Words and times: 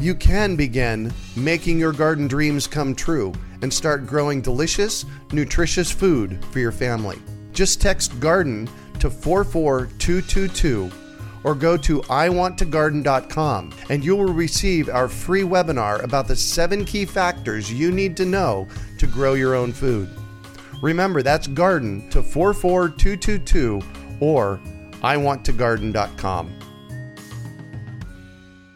you 0.00 0.14
can 0.14 0.56
begin 0.56 1.12
making 1.36 1.78
your 1.78 1.92
garden 1.92 2.26
dreams 2.26 2.66
come 2.66 2.94
true 2.94 3.32
and 3.62 3.72
start 3.72 4.06
growing 4.06 4.40
delicious, 4.40 5.04
nutritious 5.32 5.90
food 5.90 6.42
for 6.46 6.58
your 6.58 6.72
family. 6.72 7.18
Just 7.52 7.80
text 7.82 8.18
garden 8.18 8.68
to 8.98 9.10
44222 9.10 10.90
or 11.44 11.54
go 11.54 11.76
to 11.76 12.00
iwanttogarden.com 12.02 13.72
and 13.90 14.04
you 14.04 14.16
will 14.16 14.32
receive 14.32 14.88
our 14.88 15.08
free 15.08 15.42
webinar 15.42 16.02
about 16.02 16.26
the 16.26 16.36
seven 16.36 16.84
key 16.84 17.04
factors 17.04 17.72
you 17.72 17.92
need 17.92 18.16
to 18.16 18.24
know 18.24 18.66
to 18.98 19.06
grow 19.06 19.34
your 19.34 19.54
own 19.54 19.72
food. 19.72 20.08
Remember, 20.82 21.22
that's 21.22 21.46
garden 21.46 22.08
to 22.10 22.22
44222 22.22 23.82
or 24.20 24.60
iwanttogarden.com. 25.02 26.59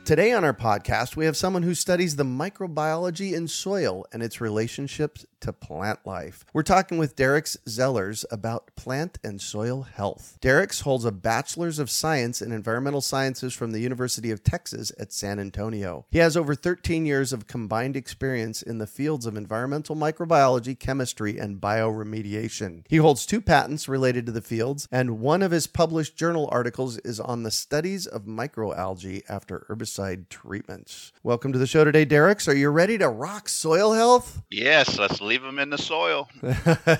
Today 0.05 0.33
on 0.33 0.45
our 0.45 0.53
podcast, 0.53 1.17
we 1.17 1.25
have 1.25 1.35
someone 1.35 1.63
who 1.63 1.75
studies 1.75 2.17
the 2.17 2.25
microbiology 2.25 3.33
in 3.33 3.49
soil 3.49 4.05
and 4.13 4.23
its 4.23 4.39
relationships 4.39 5.25
to 5.45 5.53
plant 5.53 5.99
life. 6.07 6.43
We're 6.55 6.63
talking 6.63 6.97
with 6.97 7.17
Derex 7.17 7.59
Zellars 7.69 8.25
about 8.31 8.75
plant 8.77 9.19
and 9.23 9.43
soil 9.43 9.83
health. 9.83 10.39
Derex 10.41 10.81
holds 10.81 11.05
a 11.05 11.13
Bachelor's 11.13 11.79
of 11.79 11.91
Science 11.91 12.41
in 12.41 12.51
Environmental 12.51 13.03
Sciences 13.03 13.53
from 13.53 13.73
the 13.73 13.81
University 13.81 14.31
of 14.31 14.43
Texas 14.43 14.91
at 14.99 15.13
San 15.13 15.39
Antonio. 15.39 16.07
He 16.11 16.17
has 16.19 16.35
over 16.35 16.55
13 16.55 17.05
years 17.05 17.31
of 17.31 17.47
combined 17.47 17.95
experience 17.95 18.63
in 18.63 18.79
the 18.79 18.87
fields 18.87 19.27
of 19.27 19.37
environmental 19.37 19.95
microbiology, 19.95 20.79
chemistry, 20.79 21.37
and 21.39 21.61
bioremediation. 21.61 22.85
He 22.89 22.97
holds 22.97 23.27
two 23.27 23.43
patents 23.43 23.87
related 23.87 24.25
to 24.25 24.33
the 24.33 24.41
fields, 24.41 24.89
and 24.91 25.21
one 25.21 25.43
of 25.43 25.51
his 25.51 25.67
published 25.67 26.17
journal 26.17 26.49
articles 26.51 26.97
is 26.99 27.21
on 27.21 27.43
the 27.43 27.51
studies 27.51 28.07
of 28.07 28.23
microalgae 28.23 29.23
after 29.29 29.67
herbicide 29.69 30.31
treatments. 30.31 31.13
Welcome 31.23 31.53
to 31.53 31.59
the 31.59 31.67
show 31.67 31.85
today, 31.85 32.07
Derek. 32.07 32.35
Are 32.49 32.55
you 32.55 32.71
ready 32.71 32.97
to 32.99 33.09
rock 33.09 33.49
soil 33.49 33.93
health? 33.93 34.43
Yes, 34.51 34.99
let's 34.99 35.21
leave 35.21 35.34
them 35.43 35.59
in 35.59 35.71
the 35.71 35.79
soil. 35.79 36.29